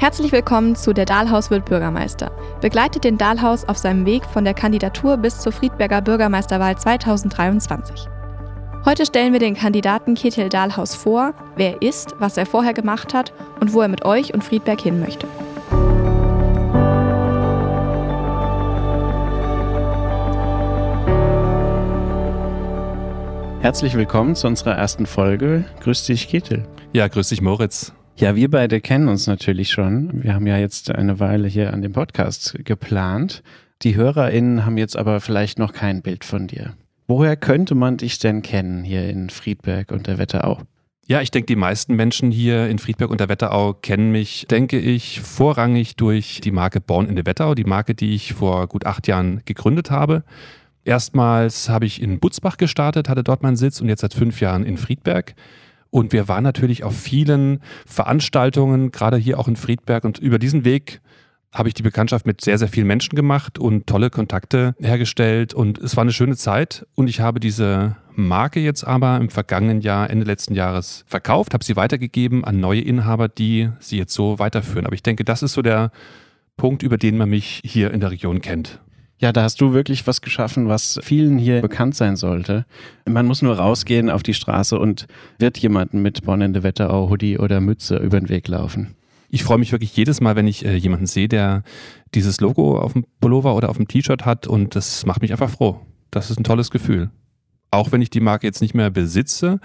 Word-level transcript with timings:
Herzlich 0.00 0.32
willkommen 0.32 0.76
zu 0.76 0.94
Der 0.94 1.04
Dahlhaus 1.04 1.50
wird 1.50 1.66
Bürgermeister. 1.66 2.30
Begleitet 2.62 3.04
den 3.04 3.18
Dahlhaus 3.18 3.68
auf 3.68 3.76
seinem 3.76 4.06
Weg 4.06 4.24
von 4.24 4.44
der 4.46 4.54
Kandidatur 4.54 5.18
bis 5.18 5.40
zur 5.40 5.52
Friedberger 5.52 6.00
Bürgermeisterwahl 6.00 6.78
2023. 6.78 8.08
Heute 8.86 9.04
stellen 9.04 9.34
wir 9.34 9.40
den 9.40 9.54
Kandidaten 9.54 10.14
Ketil 10.14 10.48
Dahlhaus 10.48 10.94
vor, 10.94 11.34
wer 11.54 11.74
er 11.74 11.82
ist, 11.82 12.14
was 12.18 12.38
er 12.38 12.46
vorher 12.46 12.72
gemacht 12.72 13.12
hat 13.12 13.34
und 13.60 13.74
wo 13.74 13.82
er 13.82 13.88
mit 13.88 14.06
euch 14.06 14.32
und 14.32 14.42
Friedberg 14.42 14.80
hin 14.80 15.00
möchte. 15.00 15.28
Herzlich 23.60 23.92
willkommen 23.96 24.34
zu 24.34 24.46
unserer 24.46 24.76
ersten 24.76 25.04
Folge. 25.04 25.66
Grüß 25.82 26.06
dich, 26.06 26.28
Ketil. 26.28 26.64
Ja, 26.94 27.06
grüß 27.06 27.28
dich, 27.28 27.42
Moritz. 27.42 27.92
Ja, 28.20 28.36
wir 28.36 28.50
beide 28.50 28.82
kennen 28.82 29.08
uns 29.08 29.26
natürlich 29.26 29.70
schon. 29.70 30.22
Wir 30.22 30.34
haben 30.34 30.46
ja 30.46 30.58
jetzt 30.58 30.94
eine 30.94 31.20
Weile 31.20 31.48
hier 31.48 31.72
an 31.72 31.80
dem 31.80 31.92
Podcast 31.92 32.54
geplant. 32.66 33.42
Die 33.80 33.96
HörerInnen 33.96 34.66
haben 34.66 34.76
jetzt 34.76 34.94
aber 34.94 35.22
vielleicht 35.22 35.58
noch 35.58 35.72
kein 35.72 36.02
Bild 36.02 36.26
von 36.26 36.46
dir. 36.46 36.74
Woher 37.08 37.34
könnte 37.34 37.74
man 37.74 37.96
dich 37.96 38.18
denn 38.18 38.42
kennen 38.42 38.84
hier 38.84 39.08
in 39.08 39.30
Friedberg 39.30 39.90
und 39.90 40.06
der 40.06 40.18
Wetterau? 40.18 40.60
Ja, 41.06 41.22
ich 41.22 41.30
denke, 41.30 41.46
die 41.46 41.56
meisten 41.56 41.96
Menschen 41.96 42.30
hier 42.30 42.68
in 42.68 42.78
Friedberg 42.78 43.10
und 43.10 43.20
der 43.20 43.30
Wetterau 43.30 43.72
kennen 43.72 44.12
mich, 44.12 44.46
denke 44.50 44.78
ich, 44.78 45.22
vorrangig 45.22 45.96
durch 45.96 46.42
die 46.42 46.52
Marke 46.52 46.82
Born 46.82 47.08
in 47.08 47.16
der 47.16 47.24
Wetterau, 47.24 47.54
die 47.54 47.64
Marke, 47.64 47.94
die 47.94 48.14
ich 48.14 48.34
vor 48.34 48.66
gut 48.66 48.84
acht 48.84 49.08
Jahren 49.08 49.40
gegründet 49.46 49.90
habe. 49.90 50.24
Erstmals 50.84 51.70
habe 51.70 51.86
ich 51.86 52.02
in 52.02 52.20
Butzbach 52.20 52.58
gestartet, 52.58 53.08
hatte 53.08 53.24
dort 53.24 53.42
meinen 53.42 53.56
Sitz 53.56 53.80
und 53.80 53.88
jetzt 53.88 54.02
seit 54.02 54.12
fünf 54.12 54.42
Jahren 54.42 54.66
in 54.66 54.76
Friedberg. 54.76 55.34
Und 55.90 56.12
wir 56.12 56.28
waren 56.28 56.44
natürlich 56.44 56.84
auf 56.84 56.96
vielen 56.96 57.60
Veranstaltungen, 57.86 58.92
gerade 58.92 59.16
hier 59.16 59.38
auch 59.38 59.48
in 59.48 59.56
Friedberg. 59.56 60.04
Und 60.04 60.18
über 60.18 60.38
diesen 60.38 60.64
Weg 60.64 61.00
habe 61.52 61.68
ich 61.68 61.74
die 61.74 61.82
Bekanntschaft 61.82 62.26
mit 62.26 62.40
sehr, 62.40 62.58
sehr 62.58 62.68
vielen 62.68 62.86
Menschen 62.86 63.16
gemacht 63.16 63.58
und 63.58 63.86
tolle 63.86 64.10
Kontakte 64.10 64.74
hergestellt. 64.78 65.52
Und 65.52 65.78
es 65.78 65.96
war 65.96 66.02
eine 66.02 66.12
schöne 66.12 66.36
Zeit. 66.36 66.86
Und 66.94 67.08
ich 67.08 67.20
habe 67.20 67.40
diese 67.40 67.96
Marke 68.14 68.60
jetzt 68.60 68.84
aber 68.84 69.16
im 69.16 69.30
vergangenen 69.30 69.80
Jahr, 69.80 70.10
Ende 70.10 70.26
letzten 70.26 70.54
Jahres, 70.54 71.04
verkauft, 71.08 71.54
habe 71.54 71.64
sie 71.64 71.74
weitergegeben 71.74 72.44
an 72.44 72.60
neue 72.60 72.80
Inhaber, 72.80 73.28
die 73.28 73.70
sie 73.80 73.98
jetzt 73.98 74.14
so 74.14 74.38
weiterführen. 74.38 74.86
Aber 74.86 74.94
ich 74.94 75.02
denke, 75.02 75.24
das 75.24 75.42
ist 75.42 75.54
so 75.54 75.62
der 75.62 75.90
Punkt, 76.56 76.82
über 76.82 76.98
den 76.98 77.16
man 77.16 77.30
mich 77.30 77.60
hier 77.64 77.90
in 77.90 78.00
der 78.00 78.12
Region 78.12 78.40
kennt. 78.40 78.80
Ja, 79.20 79.32
da 79.32 79.42
hast 79.42 79.60
du 79.60 79.74
wirklich 79.74 80.06
was 80.06 80.22
geschaffen, 80.22 80.68
was 80.68 80.98
vielen 81.02 81.36
hier 81.36 81.60
bekannt 81.60 81.94
sein 81.94 82.16
sollte. 82.16 82.64
Man 83.06 83.26
muss 83.26 83.42
nur 83.42 83.54
rausgehen 83.54 84.08
auf 84.08 84.22
die 84.22 84.32
Straße 84.32 84.78
und 84.78 85.06
wird 85.38 85.58
jemanden 85.58 86.00
mit 86.00 86.24
Bonnende 86.24 86.62
Wetterau, 86.62 87.10
Hoodie 87.10 87.38
oder 87.38 87.60
Mütze 87.60 87.98
über 87.98 88.18
den 88.18 88.30
Weg 88.30 88.48
laufen. 88.48 88.96
Ich 89.28 89.44
freue 89.44 89.58
mich 89.58 89.72
wirklich 89.72 89.94
jedes 89.94 90.22
Mal, 90.22 90.36
wenn 90.36 90.48
ich 90.48 90.64
äh, 90.64 90.74
jemanden 90.74 91.06
sehe, 91.06 91.28
der 91.28 91.64
dieses 92.14 92.40
Logo 92.40 92.78
auf 92.78 92.94
dem 92.94 93.04
Pullover 93.20 93.54
oder 93.54 93.68
auf 93.68 93.76
dem 93.76 93.86
T-Shirt 93.86 94.24
hat 94.24 94.46
und 94.46 94.74
das 94.74 95.04
macht 95.04 95.20
mich 95.20 95.32
einfach 95.32 95.50
froh. 95.50 95.80
Das 96.10 96.30
ist 96.30 96.40
ein 96.40 96.44
tolles 96.44 96.70
Gefühl. 96.70 97.10
Auch 97.70 97.92
wenn 97.92 98.00
ich 98.00 98.10
die 98.10 98.20
Marke 98.20 98.46
jetzt 98.46 98.62
nicht 98.62 98.74
mehr 98.74 98.90
besitze, 98.90 99.60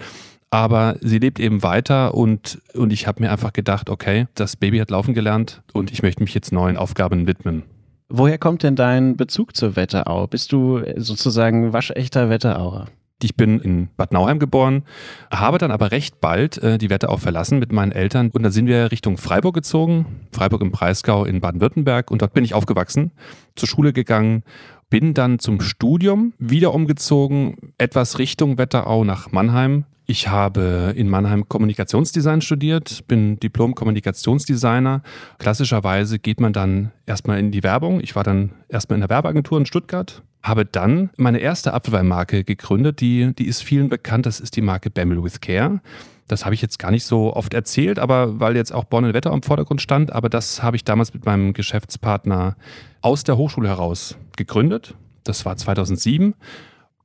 aber 0.50 0.96
sie 1.00 1.18
lebt 1.18 1.40
eben 1.40 1.62
weiter 1.62 2.14
und, 2.14 2.60
und 2.74 2.92
ich 2.92 3.06
habe 3.06 3.22
mir 3.22 3.32
einfach 3.32 3.54
gedacht, 3.54 3.88
okay, 3.88 4.26
das 4.34 4.54
Baby 4.54 4.78
hat 4.78 4.90
laufen 4.90 5.14
gelernt 5.14 5.62
und 5.72 5.90
ich 5.90 6.02
möchte 6.02 6.22
mich 6.22 6.34
jetzt 6.34 6.52
neuen 6.52 6.76
Aufgaben 6.76 7.26
widmen. 7.26 7.64
Woher 8.08 8.38
kommt 8.38 8.62
denn 8.62 8.76
dein 8.76 9.16
Bezug 9.16 9.56
zur 9.56 9.74
Wetterau? 9.74 10.28
Bist 10.28 10.52
du 10.52 10.80
sozusagen 10.96 11.72
waschechter 11.72 12.30
Wetterauer? 12.30 12.86
Ich 13.22 13.34
bin 13.34 13.60
in 13.60 13.88
Bad 13.96 14.12
Nauheim 14.12 14.38
geboren, 14.38 14.84
habe 15.30 15.56
dann 15.56 15.70
aber 15.70 15.90
recht 15.90 16.20
bald 16.20 16.58
äh, 16.58 16.76
die 16.76 16.90
Wetterau 16.90 17.16
verlassen 17.16 17.58
mit 17.58 17.72
meinen 17.72 17.90
Eltern 17.90 18.30
und 18.30 18.42
dann 18.42 18.52
sind 18.52 18.66
wir 18.66 18.92
Richtung 18.92 19.16
Freiburg 19.16 19.54
gezogen, 19.54 20.28
Freiburg 20.32 20.60
im 20.60 20.70
Breisgau 20.70 21.24
in 21.24 21.40
Baden-Württemberg 21.40 22.10
und 22.10 22.20
dort 22.20 22.34
bin 22.34 22.44
ich 22.44 22.52
aufgewachsen, 22.52 23.12
zur 23.54 23.68
Schule 23.68 23.94
gegangen, 23.94 24.42
bin 24.90 25.14
dann 25.14 25.38
zum 25.38 25.60
Studium 25.60 26.32
wieder 26.38 26.74
umgezogen, 26.74 27.72
etwas 27.78 28.18
Richtung 28.18 28.58
Wetterau 28.58 29.04
nach 29.04 29.32
Mannheim, 29.32 29.84
ich 30.08 30.28
habe 30.28 30.94
in 30.96 31.08
Mannheim 31.08 31.48
Kommunikationsdesign 31.48 32.40
studiert, 32.40 33.08
bin 33.08 33.40
Diplom-Kommunikationsdesigner. 33.40 35.02
Klassischerweise 35.38 36.20
geht 36.20 36.40
man 36.40 36.52
dann 36.52 36.92
erstmal 37.06 37.40
in 37.40 37.50
die 37.50 37.64
Werbung. 37.64 38.00
Ich 38.00 38.14
war 38.14 38.22
dann 38.22 38.52
erstmal 38.68 38.98
in 38.98 39.00
der 39.00 39.10
Werbeagentur 39.10 39.58
in 39.58 39.66
Stuttgart, 39.66 40.22
habe 40.44 40.64
dann 40.64 41.10
meine 41.16 41.38
erste 41.38 41.74
Apfelweinmarke 41.74 42.44
gegründet. 42.44 43.00
Die, 43.00 43.34
die 43.34 43.46
ist 43.46 43.62
vielen 43.62 43.88
bekannt. 43.88 44.26
Das 44.26 44.38
ist 44.38 44.54
die 44.54 44.62
Marke 44.62 44.90
Bamble 44.90 45.24
with 45.24 45.40
Care. 45.40 45.80
Das 46.28 46.44
habe 46.44 46.54
ich 46.54 46.62
jetzt 46.62 46.78
gar 46.78 46.90
nicht 46.90 47.04
so 47.04 47.34
oft 47.34 47.54
erzählt, 47.54 47.98
aber 47.98 48.40
weil 48.40 48.56
jetzt 48.56 48.72
auch 48.72 48.84
Bonn 48.84 49.04
und 49.04 49.14
Wetter 49.14 49.32
im 49.32 49.42
Vordergrund 49.42 49.80
stand. 49.80 50.12
Aber 50.12 50.28
das 50.28 50.62
habe 50.62 50.76
ich 50.76 50.84
damals 50.84 51.14
mit 51.14 51.24
meinem 51.24 51.52
Geschäftspartner 51.52 52.56
aus 53.00 53.24
der 53.24 53.36
Hochschule 53.36 53.68
heraus 53.68 54.16
gegründet. 54.36 54.94
Das 55.24 55.44
war 55.44 55.56
2007 55.56 56.34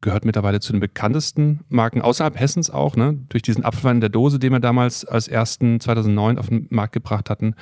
gehört 0.01 0.25
mittlerweile 0.25 0.59
zu 0.59 0.73
den 0.73 0.79
bekanntesten 0.79 1.59
Marken 1.69 2.01
außerhalb 2.01 2.37
Hessens 2.37 2.71
auch, 2.71 2.95
ne? 2.95 3.19
durch 3.29 3.43
diesen 3.43 3.63
Apfelwein 3.63 3.97
in 3.97 4.01
der 4.01 4.09
Dose, 4.09 4.39
den 4.39 4.51
wir 4.51 4.59
damals 4.59 5.05
als 5.05 5.27
ersten 5.27 5.79
2009 5.79 6.39
auf 6.39 6.49
den 6.49 6.65
Markt 6.71 6.93
gebracht 6.93 7.29
hatten 7.29 7.55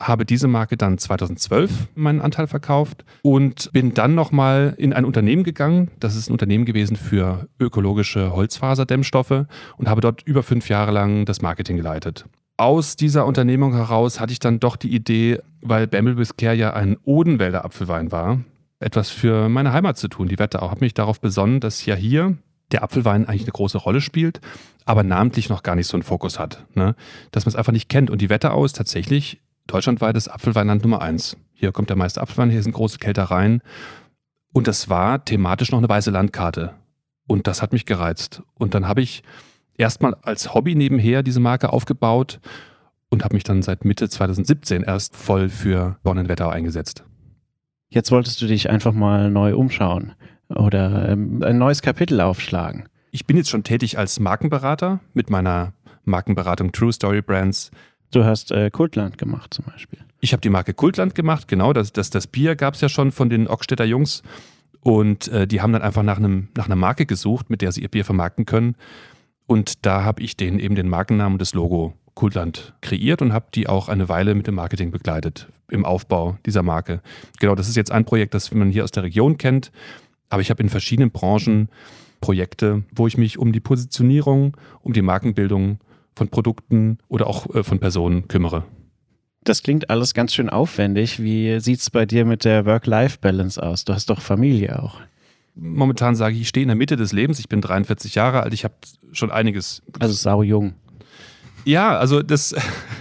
habe 0.00 0.24
diese 0.24 0.48
Marke 0.48 0.76
dann 0.76 0.96
2012 0.98 1.88
meinen 1.94 2.20
Anteil 2.20 2.46
verkauft 2.46 3.04
und 3.22 3.70
bin 3.72 3.92
dann 3.92 4.14
nochmal 4.14 4.74
in 4.78 4.92
ein 4.92 5.04
Unternehmen 5.04 5.44
gegangen. 5.44 5.90
Das 6.00 6.16
ist 6.16 6.30
ein 6.30 6.32
Unternehmen 6.32 6.64
gewesen 6.64 6.96
für 6.96 7.48
ökologische 7.60 8.32
Holzfaserdämmstoffe 8.32 9.44
und 9.76 9.88
habe 9.88 10.00
dort 10.00 10.22
über 10.22 10.42
fünf 10.42 10.68
Jahre 10.68 10.90
lang 10.90 11.26
das 11.26 11.42
Marketing 11.42 11.76
geleitet. 11.76 12.24
Aus 12.56 12.96
dieser 12.96 13.26
Unternehmung 13.26 13.74
heraus 13.74 14.20
hatte 14.20 14.32
ich 14.32 14.38
dann 14.38 14.60
doch 14.60 14.76
die 14.76 14.94
Idee, 14.94 15.38
weil 15.60 15.86
Bamble 15.86 16.16
Care 16.36 16.54
ja 16.54 16.72
ein 16.74 16.96
Odenwälder 17.04 17.64
Apfelwein 17.64 18.12
war, 18.12 18.40
etwas 18.80 19.10
für 19.10 19.48
meine 19.48 19.72
Heimat 19.72 19.98
zu 19.98 20.08
tun, 20.08 20.28
die 20.28 20.38
Wetterau. 20.38 20.70
Habe 20.70 20.84
mich 20.84 20.94
darauf 20.94 21.20
besonnen, 21.20 21.60
dass 21.60 21.84
ja 21.84 21.94
hier 21.94 22.36
der 22.72 22.82
Apfelwein 22.82 23.26
eigentlich 23.26 23.42
eine 23.42 23.52
große 23.52 23.78
Rolle 23.78 24.00
spielt, 24.00 24.40
aber 24.84 25.02
namentlich 25.02 25.48
noch 25.48 25.62
gar 25.62 25.74
nicht 25.74 25.86
so 25.86 25.96
einen 25.96 26.02
Fokus 26.02 26.38
hat. 26.38 26.64
Ne? 26.74 26.94
Dass 27.30 27.44
man 27.44 27.50
es 27.50 27.56
einfach 27.56 27.72
nicht 27.72 27.88
kennt. 27.88 28.10
Und 28.10 28.20
die 28.20 28.30
Wetterau 28.30 28.64
ist 28.64 28.76
tatsächlich 28.76 29.40
deutschlandweites 29.70 30.28
Apfelweinland 30.28 30.82
Nummer 30.82 31.00
eins. 31.00 31.36
Hier 31.52 31.72
kommt 31.72 31.90
der 31.90 31.96
meiste 31.96 32.20
Apfelwein, 32.20 32.50
hier 32.50 32.62
sind 32.62 32.72
große 32.72 32.98
Kältereien. 32.98 33.62
Und 34.52 34.66
das 34.66 34.88
war 34.88 35.24
thematisch 35.24 35.70
noch 35.70 35.78
eine 35.78 35.88
weiße 35.88 36.10
Landkarte. 36.10 36.74
Und 37.26 37.46
das 37.46 37.62
hat 37.62 37.72
mich 37.72 37.86
gereizt. 37.86 38.42
Und 38.54 38.74
dann 38.74 38.88
habe 38.88 39.02
ich 39.02 39.22
erstmal 39.76 40.14
als 40.22 40.54
Hobby 40.54 40.74
nebenher 40.74 41.22
diese 41.22 41.40
Marke 41.40 41.72
aufgebaut 41.72 42.40
und 43.08 43.24
habe 43.24 43.34
mich 43.34 43.44
dann 43.44 43.62
seit 43.62 43.84
Mitte 43.84 44.08
2017 44.08 44.82
erst 44.82 45.16
voll 45.16 45.48
für 45.48 45.98
Bonn 46.02 46.18
in 46.18 46.28
Wetterau 46.28 46.50
eingesetzt. 46.50 47.04
Jetzt 47.88 48.10
wolltest 48.10 48.40
du 48.40 48.46
dich 48.46 48.70
einfach 48.70 48.92
mal 48.92 49.30
neu 49.30 49.56
umschauen 49.56 50.12
oder 50.48 51.08
ähm, 51.08 51.42
ein 51.42 51.58
neues 51.58 51.82
Kapitel 51.82 52.20
aufschlagen. 52.20 52.88
Ich 53.10 53.26
bin 53.26 53.36
jetzt 53.36 53.50
schon 53.50 53.64
tätig 53.64 53.98
als 53.98 54.20
Markenberater 54.20 55.00
mit 55.14 55.30
meiner 55.30 55.72
Markenberatung 56.04 56.72
True 56.72 56.92
Story 56.92 57.22
Brands. 57.22 57.70
Du 58.10 58.24
hast 58.24 58.50
äh, 58.50 58.70
Kultland 58.70 59.18
gemacht 59.18 59.54
zum 59.54 59.64
Beispiel. 59.66 60.00
Ich 60.20 60.32
habe 60.32 60.40
die 60.40 60.50
Marke 60.50 60.74
Kultland 60.74 61.14
gemacht, 61.14 61.48
genau. 61.48 61.72
Das, 61.72 61.92
das, 61.92 62.10
das 62.10 62.26
Bier 62.26 62.56
gab 62.56 62.74
es 62.74 62.80
ja 62.80 62.88
schon 62.88 63.12
von 63.12 63.30
den 63.30 63.48
Ockstädter 63.48 63.84
Jungs. 63.84 64.22
Und 64.80 65.28
äh, 65.28 65.46
die 65.46 65.60
haben 65.60 65.72
dann 65.72 65.82
einfach 65.82 66.02
nach, 66.02 66.18
einem, 66.18 66.48
nach 66.56 66.66
einer 66.66 66.76
Marke 66.76 67.06
gesucht, 67.06 67.50
mit 67.50 67.62
der 67.62 67.72
sie 67.72 67.82
ihr 67.82 67.88
Bier 67.88 68.04
vermarkten 68.04 68.46
können. 68.46 68.76
Und 69.46 69.84
da 69.84 70.04
habe 70.04 70.22
ich 70.22 70.36
denen 70.36 70.58
eben 70.58 70.74
den 70.74 70.88
Markennamen 70.88 71.34
und 71.34 71.42
das 71.42 71.54
Logo 71.54 71.94
Kultland 72.14 72.74
kreiert 72.80 73.22
und 73.22 73.32
habe 73.32 73.46
die 73.54 73.66
auch 73.66 73.88
eine 73.88 74.08
Weile 74.08 74.34
mit 74.34 74.46
dem 74.46 74.54
Marketing 74.56 74.90
begleitet, 74.90 75.48
im 75.70 75.84
Aufbau 75.84 76.36
dieser 76.44 76.62
Marke. 76.62 77.00
Genau, 77.38 77.54
das 77.54 77.68
ist 77.68 77.76
jetzt 77.76 77.90
ein 77.90 78.04
Projekt, 78.04 78.34
das 78.34 78.52
man 78.52 78.70
hier 78.70 78.84
aus 78.84 78.90
der 78.90 79.04
Region 79.04 79.38
kennt, 79.38 79.72
aber 80.28 80.42
ich 80.42 80.50
habe 80.50 80.62
in 80.62 80.68
verschiedenen 80.68 81.10
Branchen 81.10 81.68
Projekte, 82.20 82.84
wo 82.94 83.06
ich 83.06 83.16
mich 83.16 83.38
um 83.38 83.52
die 83.52 83.60
Positionierung, 83.60 84.56
um 84.82 84.92
die 84.92 85.02
Markenbildung 85.02 85.78
von 86.14 86.28
Produkten 86.28 86.98
oder 87.08 87.26
auch 87.26 87.54
äh, 87.54 87.62
von 87.62 87.78
Personen 87.78 88.28
kümmere. 88.28 88.64
Das 89.42 89.62
klingt 89.62 89.88
alles 89.88 90.12
ganz 90.12 90.34
schön 90.34 90.50
aufwendig. 90.50 91.22
Wie 91.22 91.60
sieht 91.60 91.80
es 91.80 91.90
bei 91.90 92.04
dir 92.04 92.24
mit 92.24 92.44
der 92.44 92.66
Work-Life-Balance 92.66 93.62
aus? 93.62 93.84
Du 93.84 93.94
hast 93.94 94.10
doch 94.10 94.20
Familie 94.20 94.82
auch. 94.82 95.00
Momentan 95.54 96.14
sage 96.14 96.34
ich, 96.34 96.42
ich 96.42 96.48
stehe 96.48 96.62
in 96.62 96.68
der 96.68 96.76
Mitte 96.76 96.96
des 96.96 97.12
Lebens. 97.12 97.38
Ich 97.38 97.48
bin 97.48 97.60
43 97.60 98.14
Jahre 98.14 98.42
alt. 98.42 98.52
Ich 98.52 98.64
habe 98.64 98.74
schon 99.12 99.30
einiges. 99.30 99.82
Also 99.98 100.14
sau 100.14 100.42
jung. 100.42 100.74
Ja, 101.64 101.98
also 101.98 102.22
das, 102.22 102.54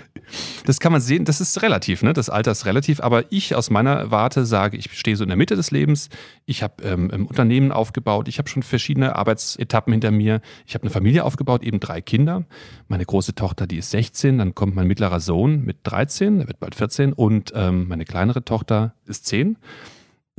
das 0.65 0.79
kann 0.79 0.91
man 0.91 1.01
sehen, 1.01 1.25
das 1.25 1.41
ist 1.41 1.61
relativ, 1.61 2.03
ne? 2.03 2.13
Das 2.13 2.29
Alter 2.29 2.51
ist 2.51 2.65
relativ, 2.65 3.01
aber 3.01 3.25
ich 3.31 3.55
aus 3.55 3.69
meiner 3.69 4.11
Warte 4.11 4.45
sage, 4.45 4.77
ich 4.77 4.91
stehe 4.93 5.15
so 5.15 5.23
in 5.23 5.29
der 5.29 5.37
Mitte 5.37 5.55
des 5.55 5.71
Lebens. 5.71 6.09
Ich 6.45 6.63
habe 6.63 6.83
ähm, 6.83 7.11
ein 7.11 7.25
Unternehmen 7.25 7.71
aufgebaut, 7.71 8.27
ich 8.27 8.37
habe 8.37 8.49
schon 8.49 8.63
verschiedene 8.63 9.15
Arbeitsetappen 9.15 9.93
hinter 9.93 10.11
mir. 10.11 10.41
Ich 10.65 10.73
habe 10.73 10.83
eine 10.83 10.91
Familie 10.91 11.23
aufgebaut, 11.23 11.63
eben 11.63 11.79
drei 11.79 12.01
Kinder. 12.01 12.45
Meine 12.87 13.05
große 13.05 13.35
Tochter, 13.35 13.67
die 13.67 13.77
ist 13.77 13.91
16, 13.91 14.37
dann 14.37 14.55
kommt 14.55 14.75
mein 14.75 14.87
mittlerer 14.87 15.19
Sohn 15.19 15.63
mit 15.65 15.77
13, 15.83 16.39
der 16.39 16.47
wird 16.47 16.59
bald 16.59 16.75
14 16.75 17.13
und 17.13 17.51
ähm, 17.55 17.87
meine 17.87 18.05
kleinere 18.05 18.43
Tochter 18.43 18.93
ist 19.05 19.25
10. 19.25 19.57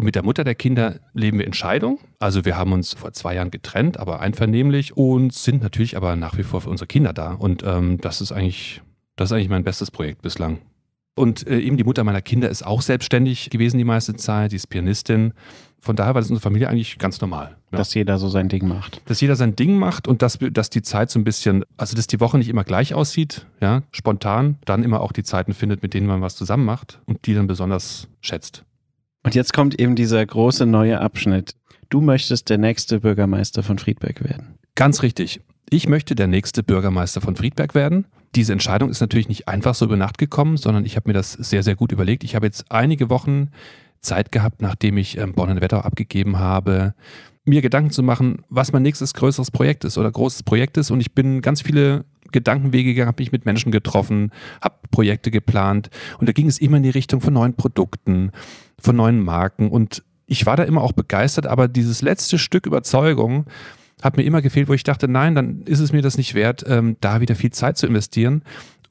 Und 0.01 0.07
mit 0.07 0.15
der 0.15 0.23
Mutter 0.23 0.45
der 0.45 0.55
Kinder 0.55 0.99
leben 1.13 1.39
wir 1.39 1.47
in 1.47 1.53
Scheidung. 1.53 1.99
Also 2.19 2.47
wir 2.47 2.57
haben 2.57 2.73
uns 2.73 2.95
vor 2.95 3.13
zwei 3.13 3.35
Jahren 3.35 3.51
getrennt, 3.51 3.99
aber 3.99 4.21
einvernehmlich 4.21 4.97
und 4.97 5.35
sind 5.35 5.63
natürlich 5.63 5.95
aber 5.95 6.17
nach 6.17 6.39
wie 6.39 6.43
vor 6.43 6.63
für 6.63 6.71
unsere 6.71 6.87
Kinder 6.87 7.13
da. 7.13 7.33
Und 7.35 7.63
ähm, 7.67 7.99
das 8.01 8.23
ist 8.23 8.33
eigentlich, 8.33 8.81
das 9.21 9.31
ist 9.31 9.33
eigentlich 9.35 9.51
mein 9.51 9.65
bestes 9.65 9.91
Projekt 9.91 10.23
bislang. 10.23 10.61
Und 11.15 11.47
äh, 11.47 11.59
eben 11.59 11.77
die 11.77 11.85
Mutter 11.85 12.05
meiner 12.05 12.23
Kinder 12.23 12.49
ist 12.49 12.65
auch 12.65 12.81
selbstständig 12.81 13.51
gewesen 13.51 13.77
die 13.77 13.85
meiste 13.85 14.17
Zeit, 14.17 14.53
die 14.53 14.57
ist 14.57 14.69
Pianistin. 14.69 15.35
Von 15.79 15.95
daher 15.95 16.15
war 16.15 16.23
das 16.23 16.31
in 16.31 16.37
unserer 16.37 16.45
Familie 16.45 16.71
eigentlich 16.71 16.97
ganz 16.97 17.21
normal. 17.21 17.59
Ja. 17.71 17.77
Dass 17.77 17.93
jeder 17.93 18.17
so 18.17 18.31
sein 18.31 18.49
Ding 18.49 18.67
macht. 18.67 19.03
Dass 19.05 19.21
jeder 19.21 19.37
sein 19.37 19.57
Ding 19.57 19.77
macht 19.77 20.09
und 20.09 20.23
dass, 20.23 20.39
dass 20.39 20.71
die 20.71 20.81
Zeit 20.81 21.11
so 21.11 21.19
ein 21.19 21.25
bisschen, 21.25 21.67
also 21.77 21.97
dass 21.97 22.07
die 22.07 22.19
Woche 22.19 22.39
nicht 22.39 22.49
immer 22.49 22.65
gleich 22.65 22.95
aussieht, 22.95 23.45
ja, 23.61 23.83
spontan, 23.93 24.57
dann 24.65 24.83
immer 24.83 25.03
auch 25.03 25.13
die 25.13 25.23
Zeiten 25.23 25.53
findet, 25.53 25.83
mit 25.83 25.93
denen 25.93 26.07
man 26.07 26.23
was 26.23 26.35
zusammen 26.35 26.65
macht 26.65 26.99
und 27.05 27.27
die 27.27 27.35
dann 27.35 27.47
besonders 27.47 28.09
schätzt. 28.23 28.65
Und 29.23 29.35
jetzt 29.35 29.53
kommt 29.53 29.79
eben 29.79 29.97
dieser 29.97 30.25
große 30.25 30.65
neue 30.65 30.99
Abschnitt. 30.99 31.57
Du 31.91 32.01
möchtest 32.01 32.49
der 32.49 32.57
nächste 32.57 33.01
Bürgermeister 33.01 33.63
von 33.63 33.79
Friedberg 33.79 34.25
werden. 34.25 34.55
Ganz 34.77 35.03
richtig. 35.03 35.43
Ich 35.69 35.89
möchte 35.89 36.15
der 36.15 36.27
nächste 36.27 36.63
Bürgermeister 36.63 37.21
von 37.21 37.37
Friedberg 37.37 37.75
werden. 37.75 38.07
Diese 38.35 38.53
Entscheidung 38.53 38.91
ist 38.91 39.01
natürlich 39.01 39.29
nicht 39.29 39.49
einfach 39.49 39.75
so 39.75 39.85
über 39.85 39.97
Nacht 39.97 40.19
gekommen, 40.19 40.57
sondern 40.57 40.85
ich 40.85 40.97
habe 40.97 41.09
mir 41.09 41.15
das 41.15 41.33
sehr, 41.33 41.63
sehr 41.63 41.75
gut 41.75 41.93
überlegt. 41.93 42.23
Ich 42.25 42.35
habe 42.35 42.47
jetzt 42.47 42.71
einige 42.71 43.11
Wochen 43.11 43.51
Zeit 44.01 44.33
gehabt, 44.33 44.63
nachdem 44.63 44.97
ich 44.97 45.19
ähm, 45.19 45.33
Bonn 45.33 45.51
und 45.51 45.61
Wetter 45.61 45.85
abgegeben 45.85 46.39
habe, 46.39 46.95
mir 47.45 47.63
Gedanken 47.63 47.91
zu 47.91 48.03
machen, 48.03 48.45
was 48.49 48.73
mein 48.73 48.83
nächstes 48.83 49.15
größeres 49.15 49.51
Projekt 49.51 49.85
ist 49.85 49.99
oder 49.99 50.11
großes 50.11 50.43
Projekt 50.43 50.77
ist. 50.77 50.91
Und 50.91 51.01
ich 51.01 51.13
bin 51.13 51.43
ganz 51.43 51.63
viele 51.63 52.05
Gedankenwege 52.33 52.91
gegangen, 52.91 53.09
habe 53.09 53.23
mich 53.23 53.33
mit 53.33 53.45
Menschen 53.45 53.73
getroffen, 53.73 54.31
habe 54.63 54.77
Projekte 54.91 55.31
geplant. 55.31 55.91
Und 56.19 56.29
da 56.29 56.33
ging 56.33 56.47
es 56.47 56.59
immer 56.59 56.77
in 56.77 56.83
die 56.83 56.91
Richtung 56.91 57.21
von 57.21 57.35
neuen 57.35 57.55
Produkten, 57.55 58.31
von 58.79 58.97
neuen 58.97 59.21
Marken. 59.23 59.71
Und 59.71 60.03
ich 60.27 60.47
war 60.47 60.57
da 60.57 60.63
immer 60.63 60.83
auch 60.83 60.93
begeistert, 60.93 61.47
aber 61.47 61.67
dieses 61.67 62.03
letzte 62.03 62.39
Stück 62.39 62.67
Überzeugung 62.67 63.47
hat 64.03 64.17
mir 64.17 64.23
immer 64.23 64.43
gefehlt, 64.43 64.69
wo 64.69 64.75
ich 64.75 64.85
dachte, 64.85 65.09
nein, 65.09 65.35
dann 65.35 65.63
ist 65.63 65.81
es 65.81 65.93
mir 65.93 66.03
das 66.03 66.17
nicht 66.17 66.35
wert, 66.35 66.65
ähm, 66.67 66.97
da 67.01 67.21
wieder 67.21 67.35
viel 67.35 67.51
Zeit 67.51 67.79
zu 67.79 67.87
investieren. 67.87 68.43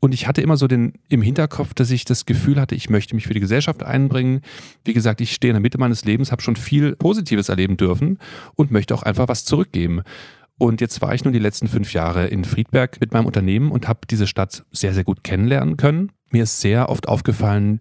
Und 0.01 0.13
ich 0.13 0.27
hatte 0.27 0.41
immer 0.41 0.55
so 0.55 0.67
den 0.67 0.93
im 1.09 1.21
Hinterkopf, 1.21 1.73
dass 1.73 1.91
ich 1.91 2.05
das 2.05 2.25
Gefühl 2.25 2.59
hatte, 2.59 2.75
ich 2.75 2.89
möchte 2.89 3.15
mich 3.15 3.27
für 3.27 3.33
die 3.33 3.41
Gesellschaft 3.41 3.83
einbringen. 3.83 4.41
Wie 4.85 4.93
gesagt, 4.93 5.19
ich 5.19 5.33
stehe 5.33 5.51
in 5.51 5.55
der 5.55 5.61
Mitte 5.61 5.77
meines 5.77 6.05
Lebens, 6.05 6.31
habe 6.31 6.41
schon 6.41 6.55
viel 6.55 6.95
Positives 6.95 7.49
erleben 7.49 7.75
dürfen 7.75 8.17
und 8.55 8.71
möchte 8.71 8.93
auch 8.93 9.03
einfach 9.03 9.27
was 9.27 9.43
zurückgeben. 9.43 10.01
Und 10.57 10.81
jetzt 10.81 11.01
war 11.01 11.13
ich 11.13 11.23
nun 11.23 11.33
die 11.33 11.39
letzten 11.39 11.67
fünf 11.67 11.93
Jahre 11.93 12.27
in 12.27 12.45
Friedberg 12.45 12.99
mit 13.01 13.13
meinem 13.13 13.25
Unternehmen 13.25 13.71
und 13.71 13.87
habe 13.87 14.01
diese 14.09 14.27
Stadt 14.27 14.65
sehr, 14.71 14.93
sehr 14.93 15.03
gut 15.03 15.23
kennenlernen 15.23 15.77
können. 15.77 16.11
Mir 16.31 16.43
ist 16.43 16.61
sehr 16.61 16.89
oft 16.89 17.07
aufgefallen, 17.07 17.79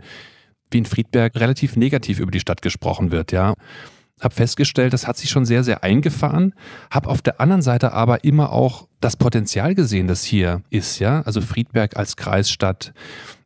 wie 0.71 0.79
in 0.79 0.85
Friedberg 0.87 1.37
relativ 1.37 1.77
negativ 1.77 2.19
über 2.19 2.31
die 2.31 2.41
Stadt 2.41 2.63
gesprochen 2.63 3.11
wird, 3.11 3.33
ja 3.33 3.55
habe 4.21 4.35
festgestellt, 4.35 4.93
das 4.93 5.07
hat 5.07 5.17
sich 5.17 5.31
schon 5.31 5.45
sehr, 5.45 5.65
sehr 5.65 5.85
eingefahren, 5.85 6.55
habe 6.91 7.09
auf 7.09 7.23
der 7.23 7.41
anderen 7.41 7.63
Seite 7.63 7.93
aber 7.93 8.25
immer 8.25 8.53
auch 8.53 8.89
das 9.01 9.17
Potenzial 9.17 9.75
gesehen, 9.75 10.09
das 10.09 10.25
hier 10.25 10.63
ist, 10.71 10.99
ja, 10.99 11.23
also 11.23 11.41
Friedberg 11.41 11.97
als 11.97 12.17
Kreisstadt 12.17 12.93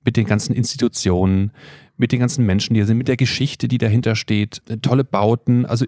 mit 0.05 0.17
den 0.17 0.27
ganzen 0.27 0.55
Institutionen, 0.55 1.53
mit 1.97 2.13
den 2.13 2.21
ganzen 2.21 2.47
Menschen, 2.47 2.75
die 2.75 2.81
hier 2.81 2.87
sind, 2.87 2.99
mit 2.99 3.09
der 3.09 3.17
Geschichte, 3.17 3.69
die 3.69 3.79
dahinter 3.79 4.17
steht, 4.17 4.63
tolle 4.83 5.05
Bauten, 5.05 5.67
also 5.67 5.85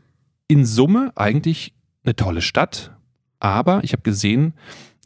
in 0.49 0.65
Summe 0.67 1.13
eigentlich 1.17 1.75
eine 2.05 2.15
tolle 2.15 2.43
Stadt, 2.43 2.93
aber 3.41 3.83
ich 3.83 3.93
habe 3.93 4.03
gesehen, 4.03 4.55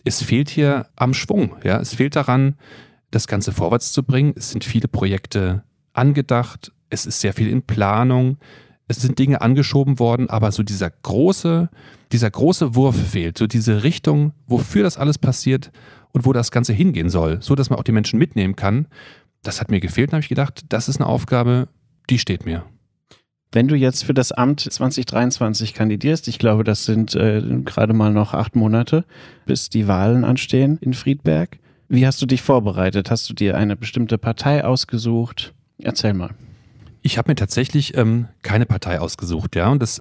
es 0.05 0.23
fehlt 0.23 0.49
hier 0.49 0.87
am 0.97 1.15
Schwung, 1.15 1.57
ja, 1.65 1.79
es 1.79 1.95
fehlt 1.95 2.17
daran, 2.17 2.57
das 3.11 3.27
Ganze 3.27 3.53
vorwärts 3.53 3.93
zu 3.93 4.03
bringen. 4.03 4.35
Es 4.37 4.51
sind 4.51 4.65
viele 4.65 4.89
Projekte 4.89 5.63
angedacht, 5.93 6.73
es 6.91 7.07
ist 7.07 7.21
sehr 7.21 7.33
viel 7.33 7.49
in 7.49 7.63
Planung, 7.63 8.39
es 8.89 9.03
sind 9.03 9.19
Dinge 9.19 9.41
angeschoben 9.43 9.99
worden, 9.99 10.29
aber 10.31 10.51
so 10.51 10.63
dieser 10.63 10.91
große, 10.91 11.69
dieser 12.11 12.31
große 12.31 12.75
Wurf 12.75 12.97
fehlt, 12.97 13.39
so 13.39 13.47
diese 13.47 13.85
Richtung, 13.85 14.33
wofür 14.47 14.83
das 14.83 14.97
alles 14.97 15.19
passiert 15.19 15.71
und 16.13 16.25
wo 16.25 16.33
das 16.33 16.51
Ganze 16.51 16.73
hingehen 16.73 17.11
soll, 17.11 17.41
so 17.43 17.55
dass 17.55 17.71
man 17.71 17.79
auch 17.79 17.85
die 17.85 17.93
Menschen 17.93 18.19
mitnehmen 18.19 18.57
kann. 18.57 18.87
Das 19.43 19.61
hat 19.61 19.71
mir 19.71 19.81
gefehlt 19.81 20.11
und 20.11 20.15
habe 20.15 20.23
ich 20.23 20.29
gedacht, 20.29 20.65
das 20.71 20.89
ist 20.89 20.97
eine 20.97 21.07
Aufgabe, 21.07 21.69
die 22.11 22.19
steht 22.19 22.47
mir. 22.47 22.65
Wenn 23.53 23.69
du 23.69 23.77
jetzt 23.77 24.05
für 24.05 24.15
das 24.15 24.33
Amt 24.33 24.61
2023 24.61 25.73
kandidierst, 25.73 26.29
ich 26.29 26.39
glaube, 26.39 26.65
das 26.65 26.85
sind 26.85 27.15
äh, 27.15 27.43
gerade 27.65 27.95
mal 27.95 28.13
noch 28.13 28.35
acht 28.35 28.57
Monate, 28.57 29.05
bis 29.47 29.71
die 29.71 29.89
Wahlen 29.89 30.25
anstehen 30.25 30.79
in 30.81 30.93
Friedberg. 30.93 31.59
Wie 31.89 32.07
hast 32.07 32.21
du 32.21 32.27
dich 32.27 32.43
vorbereitet? 32.43 33.11
Hast 33.11 33.29
du 33.31 33.35
dir 33.35 33.57
eine 33.57 33.75
bestimmte 33.77 34.19
Partei 34.19 34.65
ausgesucht? 34.65 35.55
Erzähl 35.79 36.13
mal. 36.13 36.35
Ich 37.03 37.19
habe 37.19 37.31
mir 37.31 37.37
tatsächlich 37.37 37.97
ähm, 37.97 38.29
keine 38.43 38.67
Partei 38.67 39.01
ausgesucht, 39.01 39.57
ja. 39.57 39.69
Und 39.69 39.83
das, 39.83 40.01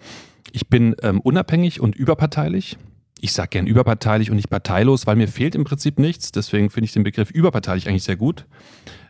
ich 0.52 0.68
bin 0.68 0.96
ähm, 1.02 1.20
unabhängig 1.22 1.80
und 1.80 1.96
überparteilich. 1.96 2.78
Ich 3.20 3.34
sage 3.34 3.50
gern 3.50 3.68
überparteilich 3.68 4.30
und 4.30 4.36
nicht 4.36 4.50
parteilos, 4.50 5.08
weil 5.08 5.16
mir 5.16 5.28
fehlt 5.28 5.56
im 5.56 5.64
Prinzip 5.64 5.98
nichts. 5.98 6.32
Deswegen 6.32 6.70
finde 6.70 6.86
ich 6.86 6.94
den 6.94 7.04
Begriff 7.04 7.32
überparteilich 7.32 7.88
eigentlich 7.88 8.04
sehr 8.04 8.16
gut. 8.16 8.46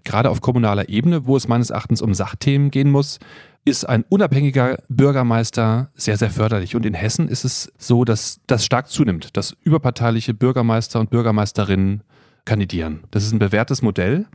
Gerade 0.04 0.30
auf 0.30 0.40
kommunaler 0.40 0.88
Ebene, 0.88 1.26
wo 1.26 1.36
es 1.36 1.50
meines 1.50 1.70
Erachtens 1.70 2.02
um 2.02 2.14
Sachthemen 2.14 2.72
gehen 2.72 2.90
muss, 2.90 3.20
ist 3.66 3.84
ein 3.84 4.06
unabhängiger 4.08 4.78
Bürgermeister 4.88 5.92
sehr, 5.94 6.18
sehr 6.18 6.30
förderlich. 6.30 6.76
Und 6.76 6.86
in 6.86 6.94
Hessen 6.94 7.28
ist 7.28 7.44
es 7.44 7.74
so, 7.78 8.06
dass 8.06 8.40
das 8.48 8.64
stark 8.64 8.88
zunimmt, 8.88 9.36
dass 9.36 9.58
überparteiliche 9.64 10.34
Bürgermeister 10.34 11.02
und 11.02 11.10
Bürgermeisterinnen 11.10 12.02
kandidieren. 12.46 13.04
Das 13.12 13.26
ist 13.26 13.34
ein 13.34 13.40
bewährtes 13.40 13.82
Modell. 13.82 14.26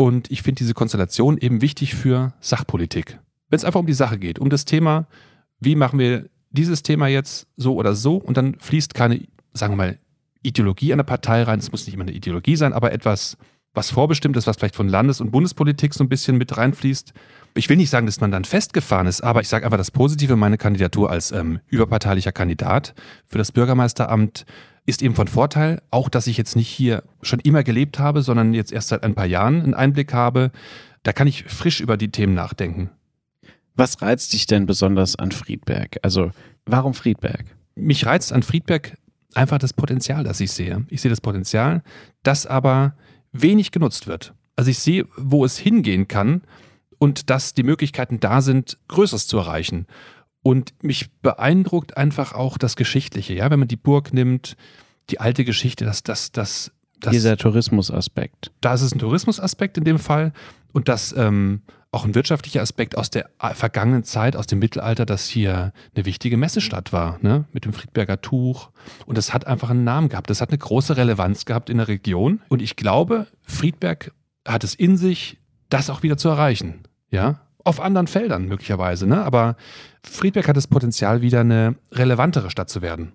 Und 0.00 0.30
ich 0.30 0.42
finde 0.42 0.60
diese 0.60 0.74
Konstellation 0.74 1.38
eben 1.38 1.60
wichtig 1.60 1.96
für 1.96 2.32
Sachpolitik. 2.38 3.18
Wenn 3.48 3.56
es 3.56 3.64
einfach 3.64 3.80
um 3.80 3.86
die 3.86 3.92
Sache 3.92 4.16
geht, 4.16 4.38
um 4.38 4.48
das 4.48 4.64
Thema, 4.64 5.08
wie 5.58 5.74
machen 5.74 5.98
wir 5.98 6.30
dieses 6.50 6.84
Thema 6.84 7.08
jetzt 7.08 7.48
so 7.56 7.74
oder 7.74 7.96
so 7.96 8.16
und 8.16 8.36
dann 8.36 8.54
fließt 8.60 8.94
keine, 8.94 9.26
sagen 9.54 9.72
wir 9.72 9.76
mal, 9.76 9.98
Ideologie 10.40 10.94
der 10.94 11.02
Partei 11.02 11.42
rein. 11.42 11.58
Es 11.58 11.72
muss 11.72 11.84
nicht 11.84 11.94
immer 11.94 12.04
eine 12.04 12.12
Ideologie 12.12 12.54
sein, 12.54 12.72
aber 12.74 12.92
etwas, 12.92 13.36
was 13.74 13.90
vorbestimmt 13.90 14.36
ist, 14.36 14.46
was 14.46 14.56
vielleicht 14.56 14.76
von 14.76 14.88
Landes- 14.88 15.20
und 15.20 15.32
Bundespolitik 15.32 15.92
so 15.92 16.04
ein 16.04 16.08
bisschen 16.08 16.38
mit 16.38 16.56
reinfließt. 16.56 17.12
Ich 17.54 17.68
will 17.68 17.76
nicht 17.76 17.90
sagen, 17.90 18.06
dass 18.06 18.20
man 18.20 18.30
dann 18.30 18.44
festgefahren 18.44 19.08
ist, 19.08 19.22
aber 19.22 19.40
ich 19.40 19.48
sage 19.48 19.64
einfach 19.64 19.78
das 19.78 19.90
Positive, 19.90 20.36
meine 20.36 20.58
Kandidatur 20.58 21.10
als 21.10 21.32
ähm, 21.32 21.58
überparteilicher 21.66 22.30
Kandidat 22.30 22.94
für 23.26 23.38
das 23.38 23.50
Bürgermeisteramt 23.50 24.46
ist 24.88 25.02
eben 25.02 25.14
von 25.14 25.28
Vorteil, 25.28 25.82
auch 25.90 26.08
dass 26.08 26.26
ich 26.26 26.38
jetzt 26.38 26.56
nicht 26.56 26.68
hier 26.68 27.02
schon 27.20 27.40
immer 27.40 27.62
gelebt 27.62 27.98
habe, 27.98 28.22
sondern 28.22 28.54
jetzt 28.54 28.72
erst 28.72 28.88
seit 28.88 29.04
ein 29.04 29.14
paar 29.14 29.26
Jahren 29.26 29.60
einen 29.62 29.74
Einblick 29.74 30.14
habe. 30.14 30.50
Da 31.02 31.12
kann 31.12 31.26
ich 31.26 31.44
frisch 31.44 31.80
über 31.80 31.98
die 31.98 32.10
Themen 32.10 32.32
nachdenken. 32.32 32.88
Was 33.74 34.00
reizt 34.00 34.32
dich 34.32 34.46
denn 34.46 34.64
besonders 34.64 35.14
an 35.14 35.30
Friedberg? 35.30 35.98
Also 36.02 36.30
warum 36.64 36.94
Friedberg? 36.94 37.44
Mich 37.74 38.06
reizt 38.06 38.32
an 38.32 38.42
Friedberg 38.42 38.96
einfach 39.34 39.58
das 39.58 39.74
Potenzial, 39.74 40.24
das 40.24 40.40
ich 40.40 40.52
sehe. 40.52 40.86
Ich 40.88 41.02
sehe 41.02 41.10
das 41.10 41.20
Potenzial, 41.20 41.82
das 42.22 42.46
aber 42.46 42.94
wenig 43.30 43.72
genutzt 43.72 44.06
wird. 44.06 44.32
Also 44.56 44.70
ich 44.70 44.78
sehe, 44.78 45.06
wo 45.18 45.44
es 45.44 45.58
hingehen 45.58 46.08
kann 46.08 46.40
und 46.98 47.28
dass 47.28 47.52
die 47.52 47.62
Möglichkeiten 47.62 48.20
da 48.20 48.40
sind, 48.40 48.78
Größeres 48.88 49.26
zu 49.26 49.36
erreichen. 49.36 49.86
Und 50.48 50.72
mich 50.82 51.10
beeindruckt 51.20 51.98
einfach 51.98 52.32
auch 52.32 52.56
das 52.56 52.74
Geschichtliche, 52.74 53.34
ja, 53.34 53.50
wenn 53.50 53.58
man 53.58 53.68
die 53.68 53.76
Burg 53.76 54.14
nimmt, 54.14 54.56
die 55.10 55.20
alte 55.20 55.44
Geschichte, 55.44 55.84
dass 55.84 56.02
das, 56.02 56.32
das, 56.32 56.72
das 57.00 57.10
dieser 57.10 57.36
Tourismusaspekt. 57.36 58.50
Da 58.62 58.72
ist 58.72 58.80
es 58.80 58.94
ein 58.94 58.98
Tourismusaspekt 58.98 59.76
in 59.76 59.84
dem 59.84 59.98
Fall 59.98 60.32
und 60.72 60.88
das 60.88 61.14
ähm, 61.14 61.60
auch 61.90 62.06
ein 62.06 62.14
wirtschaftlicher 62.14 62.62
Aspekt 62.62 62.96
aus 62.96 63.10
der 63.10 63.28
vergangenen 63.52 64.04
Zeit, 64.04 64.36
aus 64.36 64.46
dem 64.46 64.60
Mittelalter, 64.60 65.04
dass 65.04 65.26
hier 65.26 65.74
eine 65.94 66.06
wichtige 66.06 66.38
Messestadt 66.38 66.94
war, 66.94 67.18
ne? 67.20 67.44
mit 67.52 67.66
dem 67.66 67.74
Friedberger 67.74 68.22
Tuch. 68.22 68.70
Und 69.04 69.18
das 69.18 69.34
hat 69.34 69.46
einfach 69.46 69.68
einen 69.68 69.84
Namen 69.84 70.08
gehabt. 70.08 70.30
Das 70.30 70.40
hat 70.40 70.48
eine 70.48 70.56
große 70.56 70.96
Relevanz 70.96 71.44
gehabt 71.44 71.68
in 71.68 71.76
der 71.76 71.88
Region. 71.88 72.40
Und 72.48 72.62
ich 72.62 72.74
glaube, 72.76 73.26
Friedberg 73.42 74.12
hat 74.46 74.64
es 74.64 74.74
in 74.74 74.96
sich, 74.96 75.36
das 75.68 75.90
auch 75.90 76.02
wieder 76.02 76.16
zu 76.16 76.30
erreichen. 76.30 76.84
Ja, 77.10 77.42
auf 77.68 77.80
anderen 77.80 78.06
Feldern 78.06 78.46
möglicherweise, 78.46 79.06
ne? 79.06 79.22
Aber 79.24 79.56
Friedberg 80.02 80.48
hat 80.48 80.56
das 80.56 80.66
Potenzial, 80.66 81.22
wieder 81.22 81.40
eine 81.40 81.76
relevantere 81.92 82.50
Stadt 82.50 82.70
zu 82.70 82.82
werden. 82.82 83.12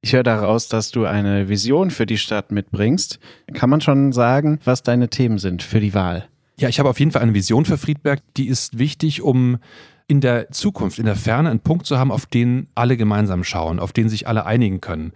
Ich 0.00 0.12
höre 0.12 0.22
daraus, 0.22 0.68
dass 0.68 0.92
du 0.92 1.04
eine 1.06 1.48
Vision 1.48 1.90
für 1.90 2.06
die 2.06 2.18
Stadt 2.18 2.52
mitbringst. 2.52 3.18
Kann 3.52 3.68
man 3.68 3.80
schon 3.80 4.12
sagen, 4.12 4.60
was 4.64 4.82
deine 4.82 5.08
Themen 5.08 5.38
sind 5.38 5.62
für 5.62 5.80
die 5.80 5.92
Wahl? 5.92 6.28
Ja, 6.58 6.68
ich 6.68 6.78
habe 6.78 6.88
auf 6.88 7.00
jeden 7.00 7.10
Fall 7.10 7.22
eine 7.22 7.34
Vision 7.34 7.64
für 7.64 7.78
Friedberg. 7.78 8.20
Die 8.36 8.46
ist 8.46 8.78
wichtig, 8.78 9.22
um 9.22 9.58
in 10.06 10.20
der 10.20 10.50
Zukunft, 10.50 10.98
in 10.98 11.04
der 11.04 11.16
Ferne 11.16 11.50
einen 11.50 11.60
Punkt 11.60 11.86
zu 11.86 11.98
haben, 11.98 12.12
auf 12.12 12.26
den 12.26 12.68
alle 12.74 12.96
gemeinsam 12.96 13.44
schauen, 13.44 13.78
auf 13.78 13.92
den 13.92 14.08
sich 14.08 14.26
alle 14.26 14.46
einigen 14.46 14.80
können. 14.80 15.12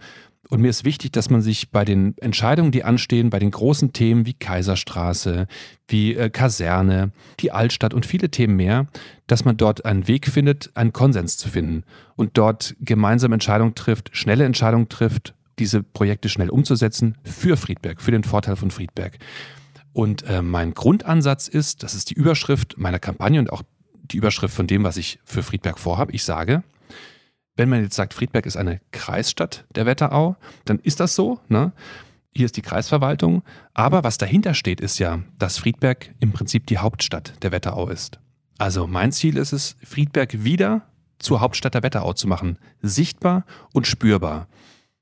Und 0.49 0.61
mir 0.61 0.69
ist 0.69 0.83
wichtig, 0.83 1.11
dass 1.13 1.29
man 1.29 1.41
sich 1.41 1.71
bei 1.71 1.85
den 1.85 2.17
Entscheidungen, 2.17 2.71
die 2.71 2.83
anstehen, 2.83 3.29
bei 3.29 3.39
den 3.39 3.51
großen 3.51 3.93
Themen 3.93 4.25
wie 4.25 4.33
Kaiserstraße, 4.33 5.47
wie 5.87 6.15
äh, 6.15 6.29
Kaserne, 6.29 7.11
die 7.39 7.51
Altstadt 7.51 7.93
und 7.93 8.05
viele 8.05 8.29
Themen 8.29 8.57
mehr, 8.57 8.87
dass 9.27 9.45
man 9.45 9.55
dort 9.55 9.85
einen 9.85 10.07
Weg 10.07 10.27
findet, 10.27 10.69
einen 10.75 10.91
Konsens 10.91 11.37
zu 11.37 11.49
finden 11.49 11.83
und 12.15 12.37
dort 12.37 12.75
gemeinsam 12.81 13.31
Entscheidungen 13.31 13.73
trifft, 13.73 14.09
schnelle 14.13 14.43
Entscheidungen 14.43 14.89
trifft, 14.89 15.33
diese 15.59 15.81
Projekte 15.81 16.29
schnell 16.29 16.49
umzusetzen 16.49 17.17
für 17.23 17.55
Friedberg, 17.55 18.01
für 18.01 18.11
den 18.11 18.23
Vorteil 18.23 18.55
von 18.55 18.69
Friedberg. 18.69 19.17
Und 19.93 20.23
äh, 20.23 20.41
mein 20.41 20.73
Grundansatz 20.73 21.47
ist, 21.47 21.83
das 21.83 21.93
ist 21.93 22.09
die 22.09 22.15
Überschrift 22.15 22.75
meiner 22.77 22.99
Kampagne 22.99 23.39
und 23.39 23.51
auch 23.51 23.63
die 23.93 24.17
Überschrift 24.17 24.53
von 24.53 24.67
dem, 24.67 24.83
was 24.83 24.97
ich 24.97 25.19
für 25.23 25.43
Friedberg 25.43 25.79
vorhabe. 25.79 26.11
Ich 26.11 26.23
sage, 26.23 26.63
wenn 27.55 27.69
man 27.69 27.83
jetzt 27.83 27.95
sagt, 27.95 28.13
Friedberg 28.13 28.45
ist 28.45 28.57
eine 28.57 28.81
Kreisstadt 28.91 29.65
der 29.75 29.85
Wetterau, 29.85 30.35
dann 30.65 30.79
ist 30.79 30.99
das 30.99 31.15
so. 31.15 31.39
Ne? 31.49 31.71
hier 32.35 32.45
ist 32.45 32.57
die 32.57 32.61
Kreisverwaltung. 32.61 33.43
Aber 33.73 34.03
was 34.03 34.17
dahinter 34.17 34.53
steht, 34.53 34.81
ist 34.81 34.99
ja, 34.99 35.19
dass 35.39 35.57
Friedberg 35.57 36.13
im 36.19 36.31
Prinzip 36.31 36.67
die 36.67 36.77
Hauptstadt 36.77 37.33
der 37.43 37.51
Wetterau 37.51 37.89
ist. 37.89 38.19
Also 38.57 38.87
mein 38.87 39.11
Ziel 39.11 39.37
ist 39.37 39.53
es, 39.53 39.75
Friedberg 39.83 40.43
wieder 40.43 40.83
zur 41.19 41.41
Hauptstadt 41.41 41.73
der 41.73 41.83
Wetterau 41.83 42.13
zu 42.13 42.27
machen. 42.27 42.57
Sichtbar 42.81 43.45
und 43.71 43.87
spürbar. 43.87 44.47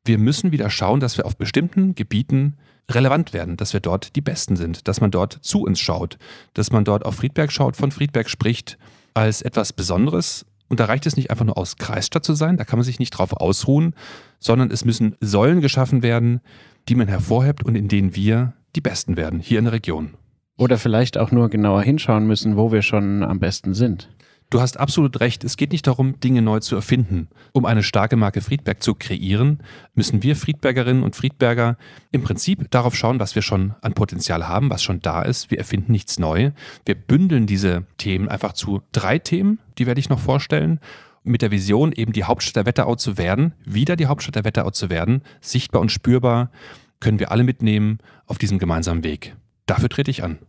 Wir 0.05 0.17
müssen 0.17 0.51
wieder 0.51 0.69
schauen, 0.69 0.99
dass 0.99 1.17
wir 1.17 1.25
auf 1.25 1.37
bestimmten 1.37 1.95
Gebieten 1.95 2.57
relevant 2.89 3.33
werden, 3.33 3.57
dass 3.57 3.73
wir 3.73 3.79
dort 3.79 4.15
die 4.15 4.21
Besten 4.21 4.55
sind, 4.55 4.87
dass 4.87 4.99
man 4.99 5.11
dort 5.11 5.39
zu 5.41 5.61
uns 5.61 5.79
schaut, 5.79 6.17
dass 6.53 6.71
man 6.71 6.83
dort 6.83 7.05
auf 7.05 7.15
Friedberg 7.15 7.51
schaut, 7.51 7.77
von 7.77 7.91
Friedberg 7.91 8.29
spricht 8.29 8.77
als 9.13 9.41
etwas 9.41 9.73
Besonderes. 9.73 10.45
Und 10.71 10.79
da 10.79 10.85
reicht 10.85 11.05
es 11.05 11.17
nicht 11.17 11.29
einfach 11.29 11.43
nur 11.43 11.57
aus 11.57 11.75
Kreisstadt 11.75 12.23
zu 12.23 12.33
sein, 12.33 12.55
da 12.55 12.63
kann 12.63 12.79
man 12.79 12.85
sich 12.85 12.97
nicht 12.97 13.09
drauf 13.09 13.33
ausruhen, 13.33 13.93
sondern 14.39 14.71
es 14.71 14.85
müssen 14.85 15.17
Säulen 15.19 15.59
geschaffen 15.59 16.01
werden, 16.01 16.39
die 16.87 16.95
man 16.95 17.09
hervorhebt 17.09 17.65
und 17.65 17.75
in 17.75 17.89
denen 17.89 18.15
wir 18.15 18.53
die 18.77 18.79
Besten 18.79 19.17
werden, 19.17 19.41
hier 19.41 19.59
in 19.59 19.65
der 19.65 19.73
Region. 19.73 20.11
Oder 20.57 20.77
vielleicht 20.77 21.17
auch 21.17 21.29
nur 21.29 21.49
genauer 21.49 21.81
hinschauen 21.81 22.25
müssen, 22.25 22.55
wo 22.55 22.71
wir 22.71 22.83
schon 22.83 23.21
am 23.21 23.39
besten 23.39 23.73
sind. 23.73 24.07
Du 24.51 24.59
hast 24.59 24.77
absolut 24.77 25.21
recht. 25.21 25.45
Es 25.45 25.55
geht 25.55 25.71
nicht 25.71 25.87
darum, 25.87 26.19
Dinge 26.19 26.41
neu 26.41 26.59
zu 26.59 26.75
erfinden. 26.75 27.29
Um 27.53 27.65
eine 27.65 27.83
starke 27.83 28.17
Marke 28.17 28.41
Friedberg 28.41 28.83
zu 28.83 28.95
kreieren, 28.95 29.63
müssen 29.95 30.23
wir 30.23 30.35
Friedbergerinnen 30.35 31.03
und 31.03 31.15
Friedberger 31.15 31.77
im 32.11 32.21
Prinzip 32.21 32.69
darauf 32.69 32.93
schauen, 32.93 33.21
was 33.21 33.33
wir 33.33 33.43
schon 33.43 33.75
an 33.81 33.93
Potenzial 33.93 34.49
haben, 34.49 34.69
was 34.69 34.83
schon 34.83 34.99
da 34.99 35.21
ist. 35.21 35.51
Wir 35.51 35.57
erfinden 35.57 35.93
nichts 35.93 36.19
neu. 36.19 36.51
Wir 36.85 36.95
bündeln 36.95 37.47
diese 37.47 37.85
Themen 37.97 38.27
einfach 38.27 38.51
zu 38.51 38.81
drei 38.91 39.19
Themen, 39.19 39.59
die 39.77 39.87
werde 39.87 40.01
ich 40.01 40.09
noch 40.09 40.19
vorstellen. 40.19 40.81
Mit 41.23 41.41
der 41.41 41.51
Vision, 41.51 41.93
eben 41.93 42.11
die 42.11 42.25
Hauptstadt 42.25 42.57
der 42.57 42.65
Wetterau 42.65 42.95
zu 42.95 43.17
werden, 43.17 43.53
wieder 43.63 43.95
die 43.95 44.07
Hauptstadt 44.07 44.35
der 44.35 44.43
Wetterau 44.43 44.71
zu 44.71 44.89
werden, 44.89 45.21
sichtbar 45.39 45.81
und 45.81 45.93
spürbar, 45.93 46.51
können 46.99 47.19
wir 47.19 47.31
alle 47.31 47.45
mitnehmen 47.45 47.99
auf 48.25 48.37
diesem 48.37 48.59
gemeinsamen 48.59 49.05
Weg. 49.05 49.33
Dafür 49.65 49.87
trete 49.87 50.11
ich 50.11 50.23
an. 50.23 50.39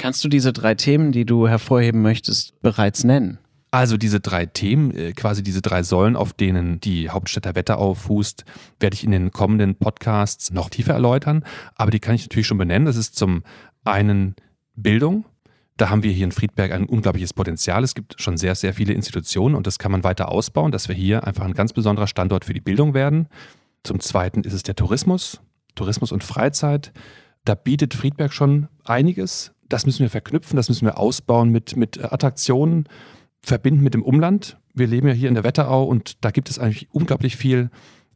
Kannst 0.00 0.24
du 0.24 0.30
diese 0.30 0.54
drei 0.54 0.74
Themen, 0.76 1.12
die 1.12 1.26
du 1.26 1.46
hervorheben 1.46 2.00
möchtest, 2.00 2.58
bereits 2.62 3.04
nennen? 3.04 3.36
Also 3.70 3.98
diese 3.98 4.18
drei 4.18 4.46
Themen, 4.46 4.92
äh, 4.92 5.12
quasi 5.12 5.42
diese 5.42 5.60
drei 5.60 5.82
Säulen, 5.82 6.16
auf 6.16 6.32
denen 6.32 6.80
die 6.80 7.10
Hauptstadt 7.10 7.44
der 7.44 7.54
Wetterau 7.54 7.92
fußt, 7.92 8.46
werde 8.80 8.94
ich 8.94 9.04
in 9.04 9.10
den 9.10 9.30
kommenden 9.30 9.74
Podcasts 9.74 10.52
noch 10.52 10.70
tiefer 10.70 10.94
erläutern. 10.94 11.44
Aber 11.74 11.90
die 11.90 12.00
kann 12.00 12.14
ich 12.14 12.22
natürlich 12.22 12.46
schon 12.46 12.56
benennen. 12.56 12.86
Das 12.86 12.96
ist 12.96 13.14
zum 13.14 13.42
einen 13.84 14.36
Bildung. 14.74 15.26
Da 15.76 15.90
haben 15.90 16.02
wir 16.02 16.12
hier 16.12 16.24
in 16.24 16.32
Friedberg 16.32 16.72
ein 16.72 16.86
unglaubliches 16.86 17.34
Potenzial. 17.34 17.84
Es 17.84 17.94
gibt 17.94 18.22
schon 18.22 18.38
sehr, 18.38 18.54
sehr 18.54 18.72
viele 18.72 18.94
Institutionen 18.94 19.54
und 19.54 19.66
das 19.66 19.78
kann 19.78 19.92
man 19.92 20.02
weiter 20.02 20.30
ausbauen, 20.30 20.72
dass 20.72 20.88
wir 20.88 20.94
hier 20.94 21.26
einfach 21.26 21.44
ein 21.44 21.52
ganz 21.52 21.74
besonderer 21.74 22.06
Standort 22.06 22.46
für 22.46 22.54
die 22.54 22.62
Bildung 22.62 22.94
werden. 22.94 23.28
Zum 23.82 24.00
Zweiten 24.00 24.44
ist 24.44 24.54
es 24.54 24.62
der 24.62 24.76
Tourismus, 24.76 25.42
Tourismus 25.74 26.10
und 26.10 26.24
Freizeit. 26.24 26.90
Da 27.44 27.54
bietet 27.54 27.92
Friedberg 27.92 28.32
schon 28.32 28.68
einiges 28.82 29.52
das 29.70 29.86
müssen 29.86 30.00
wir 30.00 30.10
verknüpfen, 30.10 30.56
das 30.56 30.68
müssen 30.68 30.84
wir 30.84 30.98
ausbauen 30.98 31.50
mit, 31.50 31.76
mit 31.76 32.02
Attraktionen, 32.12 32.86
verbinden 33.42 33.82
mit 33.82 33.94
dem 33.94 34.02
Umland. 34.02 34.58
Wir 34.74 34.86
leben 34.86 35.08
ja 35.08 35.14
hier 35.14 35.28
in 35.28 35.34
der 35.34 35.44
Wetterau 35.44 35.84
und 35.84 36.22
da 36.24 36.30
gibt 36.30 36.50
es 36.50 36.58
eigentlich 36.58 36.88
unglaublich 36.92 37.36
viel, 37.36 37.70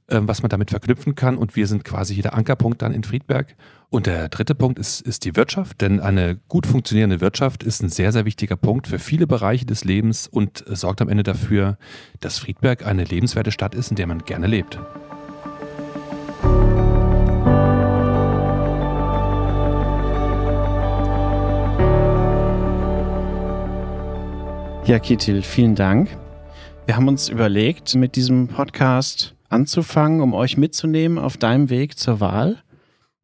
ähm, 0.09 0.29
was 0.29 0.43
man 0.43 0.51
damit 0.51 0.71
verknüpfen 0.71 1.15
kann. 1.15 1.37
Und 1.37 1.57
wir 1.57 1.67
sind 1.67 1.85
quasi 1.85 2.13
hier 2.15 2.23
der 2.23 2.35
Ankerpunkt 2.35 2.83
dann 2.83 2.93
in 2.93 3.05
Friedberg. 3.05 3.57
Und 3.89 4.07
der 4.07 4.29
dritte 4.29 4.55
Punkt 4.55 4.79
ist, 4.79 5.01
ist 5.01 5.25
die 5.25 5.37
Wirtschaft, 5.37 5.81
denn 5.81 6.01
eine 6.01 6.37
gut 6.49 6.67
funktionierende 6.67 7.21
Wirtschaft 7.21 7.63
ist 7.63 7.83
ein 7.83 7.89
sehr, 7.89 8.13
sehr 8.13 8.25
wichtiger 8.25 8.57
Punkt 8.57 8.89
für 8.89 8.99
viele 8.99 9.27
Bereiche 9.27 9.67
des 9.67 9.85
Lebens 9.85 10.27
und 10.27 10.65
sorgt 10.67 11.01
am 11.01 11.09
Ende 11.09 11.23
dafür, 11.23 11.79
dass 12.21 12.39
Friedberg 12.39 12.85
eine 12.85 13.05
lebenswerte 13.05 13.53
Stadt 13.53 13.75
ist, 13.75 13.91
in 13.91 13.97
der 13.97 14.09
man 14.09 14.25
gerne 14.25 14.49
lebt. 14.49 14.79
Ja, 24.87 24.99
Kittil, 24.99 25.41
vielen 25.41 25.75
Dank. 25.75 26.11
Wir 26.85 26.97
haben 26.97 27.09
uns 27.09 27.31
überlegt, 27.31 27.95
mit 27.95 28.17
diesem 28.17 28.49
Podcast 28.49 29.35
anzufangen, 29.49 30.21
um 30.21 30.35
euch 30.35 30.59
mitzunehmen 30.59 31.19
auf 31.19 31.39
deinem 31.39 31.71
Weg 31.71 31.99
zur 31.99 32.21
Wahl 32.21 32.59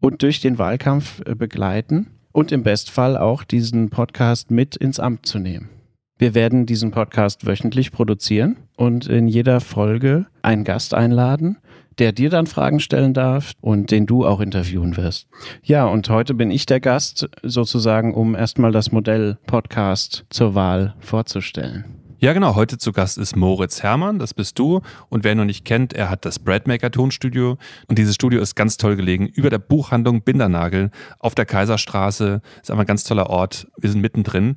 und 0.01 0.23
durch 0.23 0.41
den 0.41 0.57
Wahlkampf 0.57 1.21
äh, 1.27 1.35
begleiten 1.35 2.07
und 2.33 2.51
im 2.51 2.63
Bestfall 2.63 3.19
auch 3.19 3.45
diesen 3.45 3.91
Podcast 3.91 4.51
mit 4.51 4.75
ins 4.75 4.99
Amt 4.99 5.27
zu 5.27 5.39
nehmen. 5.39 5.69
Wir 6.17 6.35
werden 6.35 6.65
diesen 6.65 6.93
Podcast 6.93 7.47
wöchentlich 7.47 7.93
produzieren 7.93 8.57
und 8.79 9.07
in 9.07 9.29
jeder 9.29 9.61
Folge 9.61 10.25
einen 10.41 10.65
Gast 10.65 10.95
einladen, 10.95 11.59
der 12.01 12.13
dir 12.13 12.31
dann 12.31 12.47
Fragen 12.47 12.81
stellen 12.81 13.15
darf 13.15 13.53
und 13.61 13.91
den 13.91 14.07
du 14.07 14.27
auch 14.27 14.41
interviewen 14.41 14.97
wirst. 14.97 15.29
Ja, 15.63 15.85
und 15.85 16.09
heute 16.09 16.35
bin 16.35 16.51
ich 16.51 16.67
der 16.67 16.81
Gast 16.81 17.29
sozusagen, 17.43 18.15
um 18.15 18.35
erstmal 18.35 18.73
das 18.73 18.91
Modell 18.91 19.39
Podcast 19.47 20.25
zur 20.31 20.55
Wahl 20.55 20.95
vorzustellen. 20.99 21.85
Ja, 22.23 22.35
genau. 22.35 22.55
Heute 22.55 22.77
zu 22.77 22.93
Gast 22.93 23.17
ist 23.17 23.35
Moritz 23.35 23.83
Hermann, 23.83 24.19
das 24.19 24.35
bist 24.35 24.59
du. 24.59 24.81
Und 25.09 25.25
wer 25.25 25.33
ihn 25.33 25.39
noch 25.39 25.47
nicht 25.47 25.65
kennt, 25.65 25.95
er 25.95 26.11
hat 26.11 26.27
das 26.27 26.39
Breadmaker 26.39 26.91
Tonstudio. 26.91 27.57
Und 27.87 27.99
dieses 27.99 28.15
Studio 28.15 28.43
ist 28.43 28.55
ganz 28.55 28.77
toll 28.77 28.97
gelegen 28.97 29.27
über 29.27 29.49
der 29.49 29.59
Buchhandlung 29.59 30.23
Bindernagel 30.23 30.91
auf 31.19 31.35
der 31.35 31.47
Kaiserstraße. 31.47 32.43
Ist 32.61 32.71
einfach 32.71 32.85
ein 32.85 32.87
ganz 32.87 33.05
toller 33.05 33.31
Ort. 33.31 33.69
Wir 33.79 33.91
sind 33.91 34.03
mittendrin. 34.03 34.57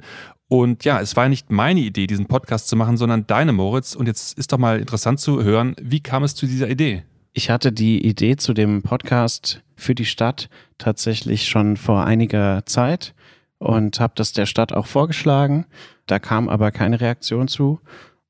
Und 0.49 0.83
ja, 0.83 0.99
es 0.99 1.15
war 1.15 1.29
nicht 1.29 1.51
meine 1.51 1.79
Idee, 1.79 2.05
diesen 2.05 2.25
Podcast 2.25 2.67
zu 2.67 2.75
machen, 2.75 2.97
sondern 2.97 3.27
deine, 3.27 3.53
Moritz. 3.53 3.95
Und 3.95 4.07
jetzt 4.07 4.37
ist 4.37 4.51
doch 4.51 4.57
mal 4.57 4.79
interessant 4.79 5.21
zu 5.21 5.41
hören, 5.43 5.73
wie 5.81 6.01
kam 6.01 6.23
es 6.23 6.35
zu 6.35 6.45
dieser 6.45 6.69
Idee? 6.69 7.03
Ich 7.35 7.49
hatte 7.49 7.71
die 7.71 8.05
Idee 8.05 8.35
zu 8.35 8.53
dem 8.53 8.83
Podcast 8.83 9.63
für 9.75 9.95
die 9.95 10.05
Stadt 10.05 10.49
tatsächlich 10.77 11.47
schon 11.47 11.77
vor 11.77 12.05
einiger 12.05 12.63
Zeit 12.67 13.15
und 13.57 13.99
habe 13.99 14.13
das 14.15 14.33
der 14.33 14.45
Stadt 14.45 14.71
auch 14.71 14.85
vorgeschlagen. 14.85 15.65
Da 16.05 16.19
kam 16.19 16.47
aber 16.47 16.71
keine 16.71 17.01
Reaktion 17.01 17.47
zu. 17.47 17.79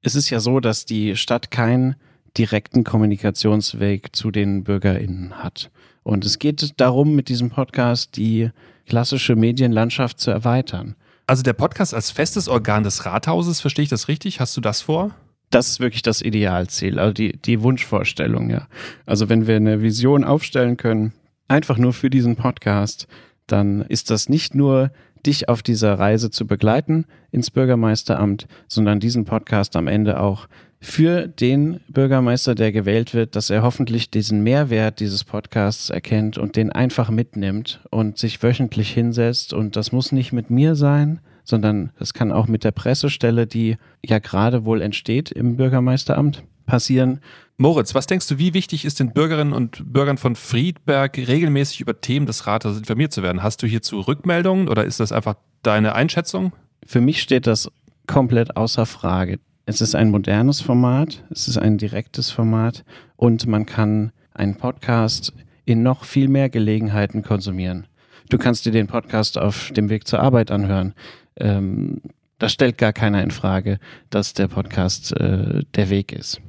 Es 0.01 0.15
ist 0.15 0.29
ja 0.29 0.39
so, 0.39 0.61
dass 0.61 0.85
die 0.85 1.17
Stadt 1.17 1.51
keinen 1.51 1.97
direkten 2.37 2.85
Kommunikationsweg 2.85 4.15
zu 4.15 4.31
den 4.31 4.63
BürgerInnen 4.63 5.43
hat. 5.43 5.69
Und 6.03 6.23
es 6.23 6.39
geht 6.39 6.79
darum, 6.79 7.13
mit 7.13 7.27
diesem 7.27 7.49
Podcast 7.49 8.15
die 8.15 8.51
klassische 8.87 9.35
Medienlandschaft 9.35 10.17
zu 10.21 10.31
erweitern. 10.31 10.95
Also 11.27 11.43
der 11.43 11.53
Podcast 11.53 11.93
als 11.93 12.09
festes 12.09 12.47
Organ 12.47 12.83
des 12.83 13.05
Rathauses, 13.05 13.59
verstehe 13.59 13.83
ich 13.83 13.89
das 13.89 14.07
richtig? 14.07 14.39
Hast 14.39 14.55
du 14.55 14.61
das 14.61 14.81
vor? 14.81 15.13
Das 15.53 15.69
ist 15.69 15.79
wirklich 15.79 16.01
das 16.01 16.21
Idealziel, 16.21 16.99
also 16.99 17.13
die, 17.13 17.37
die 17.37 17.61
Wunschvorstellung, 17.61 18.49
ja. 18.49 18.67
Also 19.05 19.29
wenn 19.29 19.47
wir 19.47 19.55
eine 19.55 19.81
Vision 19.81 20.23
aufstellen 20.23 20.77
können, 20.77 21.13
einfach 21.47 21.77
nur 21.77 21.93
für 21.93 22.09
diesen 22.09 22.35
Podcast, 22.35 23.07
dann 23.47 23.81
ist 23.81 24.09
das 24.09 24.29
nicht 24.29 24.55
nur 24.55 24.91
dich 25.25 25.49
auf 25.49 25.61
dieser 25.61 25.93
Reise 25.99 26.31
zu 26.31 26.47
begleiten 26.47 27.05
ins 27.31 27.51
Bürgermeisteramt, 27.51 28.47
sondern 28.67 28.99
diesen 28.99 29.25
Podcast 29.25 29.75
am 29.75 29.87
Ende 29.87 30.19
auch 30.19 30.47
für 30.81 31.27
den 31.27 31.79
Bürgermeister, 31.87 32.55
der 32.55 32.73
gewählt 32.73 33.13
wird, 33.13 33.37
dass 33.37 33.49
er 33.49 33.63
hoffentlich 33.63 34.11
diesen 34.11 34.43
Mehrwert 34.43 34.99
dieses 34.99 35.23
Podcasts 35.23 35.89
erkennt 35.89 36.37
und 36.37 36.57
den 36.57 36.73
einfach 36.73 37.09
mitnimmt 37.09 37.79
und 37.89 38.17
sich 38.17 38.43
wöchentlich 38.43 38.91
hinsetzt. 38.91 39.53
Und 39.53 39.77
das 39.77 39.93
muss 39.93 40.11
nicht 40.11 40.33
mit 40.33 40.49
mir 40.49 40.75
sein, 40.75 41.21
sondern 41.43 41.91
das 41.99 42.13
kann 42.13 42.31
auch 42.31 42.47
mit 42.47 42.63
der 42.63 42.71
Pressestelle, 42.71 43.47
die 43.47 43.77
ja 44.03 44.19
gerade 44.19 44.65
wohl 44.65 44.81
entsteht 44.81 45.31
im 45.31 45.57
Bürgermeisteramt, 45.57 46.43
passieren. 46.65 47.19
Moritz, 47.57 47.93
was 47.93 48.07
denkst 48.07 48.27
du, 48.27 48.37
wie 48.39 48.53
wichtig 48.53 48.85
ist 48.85 48.99
den 48.99 49.13
Bürgerinnen 49.13 49.53
und 49.53 49.93
Bürgern 49.93 50.17
von 50.17 50.35
Friedberg 50.35 51.17
regelmäßig 51.17 51.81
über 51.81 51.99
Themen 51.99 52.25
des 52.25 52.47
Rates 52.47 52.77
informiert 52.77 53.13
zu 53.13 53.21
werden? 53.21 53.43
Hast 53.43 53.61
du 53.61 53.67
hierzu 53.67 53.99
Rückmeldungen 53.99 54.67
oder 54.67 54.85
ist 54.85 54.99
das 54.99 55.11
einfach 55.11 55.35
deine 55.61 55.95
Einschätzung? 55.95 56.53
Für 56.85 57.01
mich 57.01 57.21
steht 57.21 57.47
das 57.47 57.71
komplett 58.07 58.57
außer 58.57 58.85
Frage. 58.85 59.39
Es 59.65 59.79
ist 59.81 59.95
ein 59.95 60.11
modernes 60.11 60.59
Format, 60.61 61.23
es 61.29 61.47
ist 61.47 61.57
ein 61.57 61.77
direktes 61.77 62.31
Format 62.31 62.83
und 63.15 63.47
man 63.47 63.65
kann 63.65 64.11
einen 64.33 64.55
Podcast 64.55 65.33
in 65.63 65.83
noch 65.83 66.03
viel 66.03 66.27
mehr 66.27 66.49
Gelegenheiten 66.49 67.21
konsumieren. 67.21 67.87
Du 68.29 68.37
kannst 68.37 68.65
dir 68.65 68.71
den 68.71 68.87
Podcast 68.87 69.37
auf 69.37 69.71
dem 69.71 69.89
Weg 69.89 70.07
zur 70.07 70.19
Arbeit 70.19 70.51
anhören 70.51 70.93
ähm, 71.37 72.01
das 72.39 72.51
stellt 72.51 72.77
gar 72.77 72.93
keiner 72.93 73.23
in 73.23 73.31
Frage, 73.31 73.79
dass 74.09 74.33
der 74.33 74.47
Podcast 74.47 75.13
äh, 75.13 75.63
der 75.75 75.89
Weg 75.89 76.11
ist. 76.11 76.41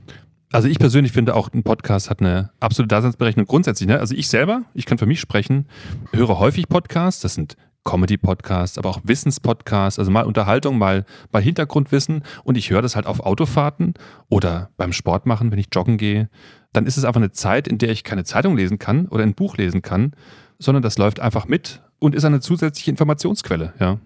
Also 0.50 0.69
ich 0.69 0.79
persönlich 0.79 1.12
finde 1.12 1.35
auch, 1.35 1.53
ein 1.53 1.62
Podcast 1.62 2.11
hat 2.11 2.21
eine 2.21 2.50
absolute 2.61 2.88
Daseinsberechnung 2.88 3.47
grundsätzlich. 3.47 3.88
Ne? 3.88 3.99
Also 3.99 4.14
ich 4.14 4.29
selber, 4.29 4.62
ich 4.73 4.87
kann 4.87 4.99
für 4.99 5.07
mich 5.07 5.21
sprechen, 5.21 5.67
höre 6.12 6.38
häufig 6.38 6.69
Podcasts, 6.69 7.21
das 7.23 7.35
sind 7.35 7.57
Comedy-Podcasts, 7.85 8.79
aber 8.79 8.88
auch 8.88 9.00
Wissenspodcasts, 9.05 9.99
also 9.99 10.11
mal 10.11 10.25
Unterhaltung, 10.25 10.79
mal, 10.79 11.05
mal 11.33 11.43
Hintergrundwissen 11.43 12.23
und 12.43 12.57
ich 12.57 12.71
höre 12.71 12.83
das 12.83 12.97
halt 12.97 13.07
auf 13.07 13.21
Autofahrten 13.21 13.95
oder 14.29 14.71
beim 14.76 14.93
Sport 14.93 15.26
machen, 15.26 15.53
wenn 15.53 15.59
ich 15.59 15.69
joggen 15.73 15.99
gehe. 15.99 16.29
Dann 16.73 16.87
ist 16.87 16.97
es 16.97 17.05
einfach 17.05 17.21
eine 17.21 17.31
Zeit, 17.31 17.69
in 17.69 17.79
der 17.79 17.91
ich 17.91 18.05
keine 18.05 18.25
Zeitung 18.25 18.57
lesen 18.57 18.79
kann 18.79 19.07
oder 19.07 19.23
ein 19.23 19.35
Buch 19.35 19.57
lesen 19.57 19.83
kann, 19.83 20.12
sondern 20.59 20.83
das 20.83 20.99
läuft 20.99 21.21
einfach 21.21 21.47
mit 21.47 21.83
und 21.99 22.14
ist 22.14 22.25
eine 22.25 22.41
zusätzliche 22.41 22.91
Informationsquelle, 22.91 23.75
ja. 23.79 23.99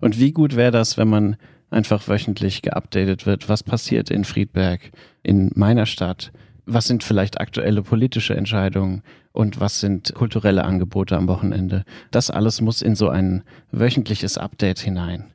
Und 0.00 0.18
wie 0.18 0.32
gut 0.32 0.56
wäre 0.56 0.70
das, 0.70 0.96
wenn 0.96 1.08
man 1.08 1.36
einfach 1.70 2.06
wöchentlich 2.08 2.62
geupdatet 2.62 3.26
wird? 3.26 3.48
Was 3.48 3.62
passiert 3.62 4.10
in 4.10 4.24
Friedberg, 4.24 4.90
in 5.22 5.50
meiner 5.54 5.86
Stadt? 5.86 6.32
Was 6.64 6.86
sind 6.86 7.04
vielleicht 7.04 7.40
aktuelle 7.40 7.82
politische 7.82 8.36
Entscheidungen? 8.36 9.02
und 9.36 9.60
was 9.60 9.80
sind 9.80 10.14
kulturelle 10.14 10.64
Angebote 10.64 11.14
am 11.14 11.28
Wochenende. 11.28 11.84
Das 12.10 12.30
alles 12.30 12.62
muss 12.62 12.80
in 12.80 12.96
so 12.96 13.10
ein 13.10 13.42
wöchentliches 13.70 14.38
Update 14.38 14.78
hinein. 14.78 15.26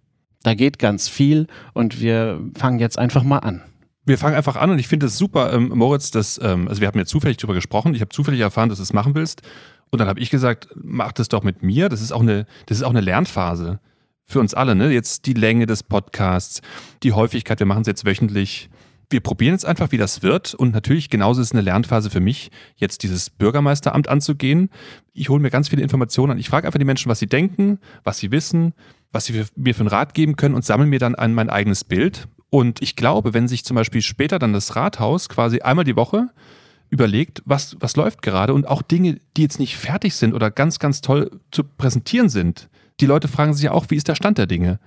Da 0.41 0.55
geht 0.55 0.79
ganz 0.79 1.07
viel 1.07 1.45
und 1.73 2.01
wir 2.01 2.41
fangen 2.57 2.79
jetzt 2.79 2.97
einfach 2.97 3.21
mal 3.21 3.37
an. 3.37 3.61
Wir 4.03 4.17
fangen 4.17 4.35
einfach 4.35 4.55
an 4.55 4.71
und 4.71 4.79
ich 4.79 4.87
finde 4.87 5.05
es 5.05 5.19
super, 5.19 5.53
ähm, 5.53 5.69
Moritz, 5.75 6.09
dass, 6.09 6.39
ähm, 6.41 6.67
also 6.67 6.81
wir 6.81 6.87
haben 6.87 6.97
ja 6.97 7.05
zufällig 7.05 7.37
darüber 7.37 7.53
gesprochen, 7.53 7.93
ich 7.93 8.01
habe 8.01 8.09
zufällig 8.09 8.39
erfahren, 8.39 8.69
dass 8.69 8.79
du 8.79 8.83
es 8.83 8.91
machen 8.91 9.13
willst. 9.13 9.43
Und 9.91 9.99
dann 9.99 10.07
habe 10.07 10.19
ich 10.19 10.31
gesagt, 10.31 10.69
mach 10.73 11.11
das 11.11 11.29
doch 11.29 11.43
mit 11.43 11.61
mir. 11.61 11.87
Das 11.87 12.01
ist 12.01 12.11
auch 12.11 12.21
eine, 12.21 12.47
das 12.65 12.77
ist 12.77 12.83
auch 12.83 12.89
eine 12.89 13.01
Lernphase 13.01 13.79
für 14.31 14.39
uns 14.39 14.53
alle. 14.53 14.75
Ne? 14.75 14.91
Jetzt 14.91 15.25
die 15.25 15.33
Länge 15.33 15.65
des 15.65 15.83
Podcasts, 15.83 16.61
die 17.03 17.13
Häufigkeit, 17.13 17.59
wir 17.59 17.67
machen 17.67 17.81
es 17.81 17.87
jetzt 17.87 18.05
wöchentlich. 18.05 18.69
Wir 19.09 19.19
probieren 19.19 19.53
jetzt 19.53 19.65
einfach, 19.65 19.91
wie 19.91 19.97
das 19.97 20.23
wird. 20.23 20.53
Und 20.53 20.73
natürlich, 20.73 21.09
genauso 21.09 21.41
ist 21.41 21.47
es 21.47 21.53
eine 21.53 21.61
Lernphase 21.61 22.09
für 22.09 22.21
mich, 22.21 22.49
jetzt 22.77 23.03
dieses 23.03 23.29
Bürgermeisteramt 23.29 24.07
anzugehen. 24.07 24.69
Ich 25.13 25.29
hole 25.29 25.41
mir 25.41 25.49
ganz 25.49 25.67
viele 25.67 25.83
Informationen 25.83 26.31
an. 26.31 26.37
Ich 26.37 26.49
frage 26.49 26.65
einfach 26.65 26.79
die 26.79 26.85
Menschen, 26.85 27.09
was 27.09 27.19
sie 27.19 27.27
denken, 27.27 27.79
was 28.03 28.19
sie 28.19 28.31
wissen, 28.31 28.73
was 29.11 29.25
sie 29.25 29.43
mir 29.55 29.75
für 29.75 29.81
einen 29.81 29.89
Rat 29.89 30.13
geben 30.13 30.37
können 30.37 30.55
und 30.55 30.63
sammle 30.63 30.87
mir 30.87 30.99
dann 30.99 31.15
ein, 31.15 31.33
mein 31.33 31.49
eigenes 31.49 31.83
Bild. 31.83 32.27
Und 32.49 32.81
ich 32.81 32.95
glaube, 32.95 33.33
wenn 33.33 33.47
sich 33.47 33.65
zum 33.65 33.75
Beispiel 33.75 34.01
später 34.01 34.39
dann 34.39 34.53
das 34.53 34.75
Rathaus 34.75 35.29
quasi 35.29 35.59
einmal 35.59 35.85
die 35.85 35.95
Woche 35.95 36.29
überlegt, 36.89 37.41
was, 37.45 37.77
was 37.79 37.95
läuft 37.95 38.21
gerade 38.21 38.53
und 38.53 38.67
auch 38.67 38.81
Dinge, 38.81 39.19
die 39.35 39.41
jetzt 39.41 39.59
nicht 39.59 39.77
fertig 39.77 40.15
sind 40.15 40.33
oder 40.33 40.51
ganz, 40.51 40.79
ganz 40.79 41.01
toll 41.01 41.39
zu 41.51 41.63
präsentieren 41.63 42.29
sind. 42.29 42.69
Die 43.01 43.05
Leute 43.05 43.27
fragen 43.27 43.53
sich 43.53 43.65
ja 43.65 43.71
auch, 43.71 43.87
wie 43.89 43.95
ist 43.95 44.07
der 44.07 44.15
Stand 44.15 44.37
der 44.37 44.47
Dinge? 44.47 44.79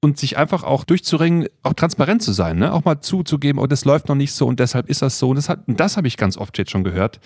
Und 0.00 0.18
sich 0.18 0.36
einfach 0.36 0.64
auch 0.64 0.84
durchzuringen, 0.84 1.46
auch 1.62 1.74
transparent 1.74 2.22
zu 2.22 2.32
sein, 2.32 2.58
ne? 2.58 2.72
auch 2.72 2.84
mal 2.84 3.00
zuzugeben, 3.00 3.60
oh, 3.60 3.66
das 3.66 3.84
läuft 3.84 4.08
noch 4.08 4.14
nicht 4.14 4.32
so 4.32 4.46
und 4.46 4.58
deshalb 4.58 4.88
ist 4.88 5.02
das 5.02 5.18
so. 5.18 5.30
Und 5.30 5.36
das, 5.36 5.48
hat, 5.48 5.68
und 5.68 5.78
das 5.78 5.96
habe 5.96 6.08
ich 6.08 6.16
ganz 6.16 6.36
oft 6.36 6.56
jetzt 6.58 6.70
schon 6.70 6.84
gehört. 6.84 7.20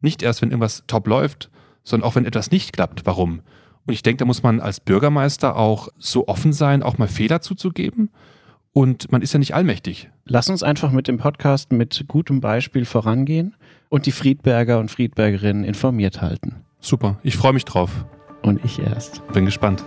Nicht 0.00 0.22
erst, 0.22 0.40
wenn 0.40 0.50
irgendwas 0.50 0.84
top 0.86 1.06
läuft, 1.06 1.50
sondern 1.84 2.08
auch 2.08 2.14
wenn 2.14 2.24
etwas 2.24 2.50
nicht 2.50 2.72
klappt. 2.72 3.04
Warum? 3.04 3.40
Und 3.86 3.94
ich 3.94 4.02
denke, 4.02 4.18
da 4.18 4.24
muss 4.24 4.42
man 4.42 4.60
als 4.60 4.80
Bürgermeister 4.80 5.56
auch 5.56 5.88
so 5.98 6.28
offen 6.28 6.52
sein, 6.52 6.82
auch 6.82 6.98
mal 6.98 7.08
Fehler 7.08 7.40
zuzugeben 7.40 8.10
und 8.72 9.10
man 9.10 9.22
ist 9.22 9.32
ja 9.32 9.38
nicht 9.38 9.54
allmächtig. 9.54 10.10
Lass 10.24 10.48
uns 10.48 10.62
einfach 10.62 10.92
mit 10.92 11.08
dem 11.08 11.18
Podcast 11.18 11.72
mit 11.72 12.04
gutem 12.06 12.40
Beispiel 12.40 12.84
vorangehen 12.84 13.56
und 13.88 14.06
die 14.06 14.12
Friedberger 14.12 14.78
und 14.78 14.90
Friedbergerinnen 14.90 15.64
informiert 15.64 16.22
halten. 16.22 16.64
Super, 16.78 17.18
ich 17.22 17.36
freue 17.36 17.52
mich 17.52 17.64
drauf. 17.64 18.04
Und 18.42 18.64
ich 18.64 18.78
erst. 18.78 19.26
Bin 19.32 19.44
gespannt. 19.44 19.84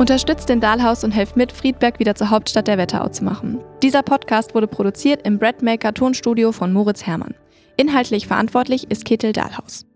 Unterstützt 0.00 0.48
den 0.48 0.60
Dahlhaus 0.60 1.04
und 1.04 1.10
helft 1.10 1.36
mit, 1.36 1.52
Friedberg 1.52 1.98
wieder 1.98 2.14
zur 2.14 2.30
Hauptstadt 2.30 2.66
der 2.66 2.78
Wetterau 2.78 3.08
zu 3.08 3.22
machen. 3.22 3.60
Dieser 3.82 4.02
Podcast 4.02 4.54
wurde 4.54 4.66
produziert 4.66 5.26
im 5.26 5.38
Breadmaker 5.38 5.92
Tonstudio 5.92 6.52
von 6.52 6.72
Moritz 6.72 7.04
Herrmann. 7.04 7.34
Inhaltlich 7.76 8.26
verantwortlich 8.26 8.90
ist 8.90 9.04
Ketil 9.04 9.34
Dahlhaus. 9.34 9.89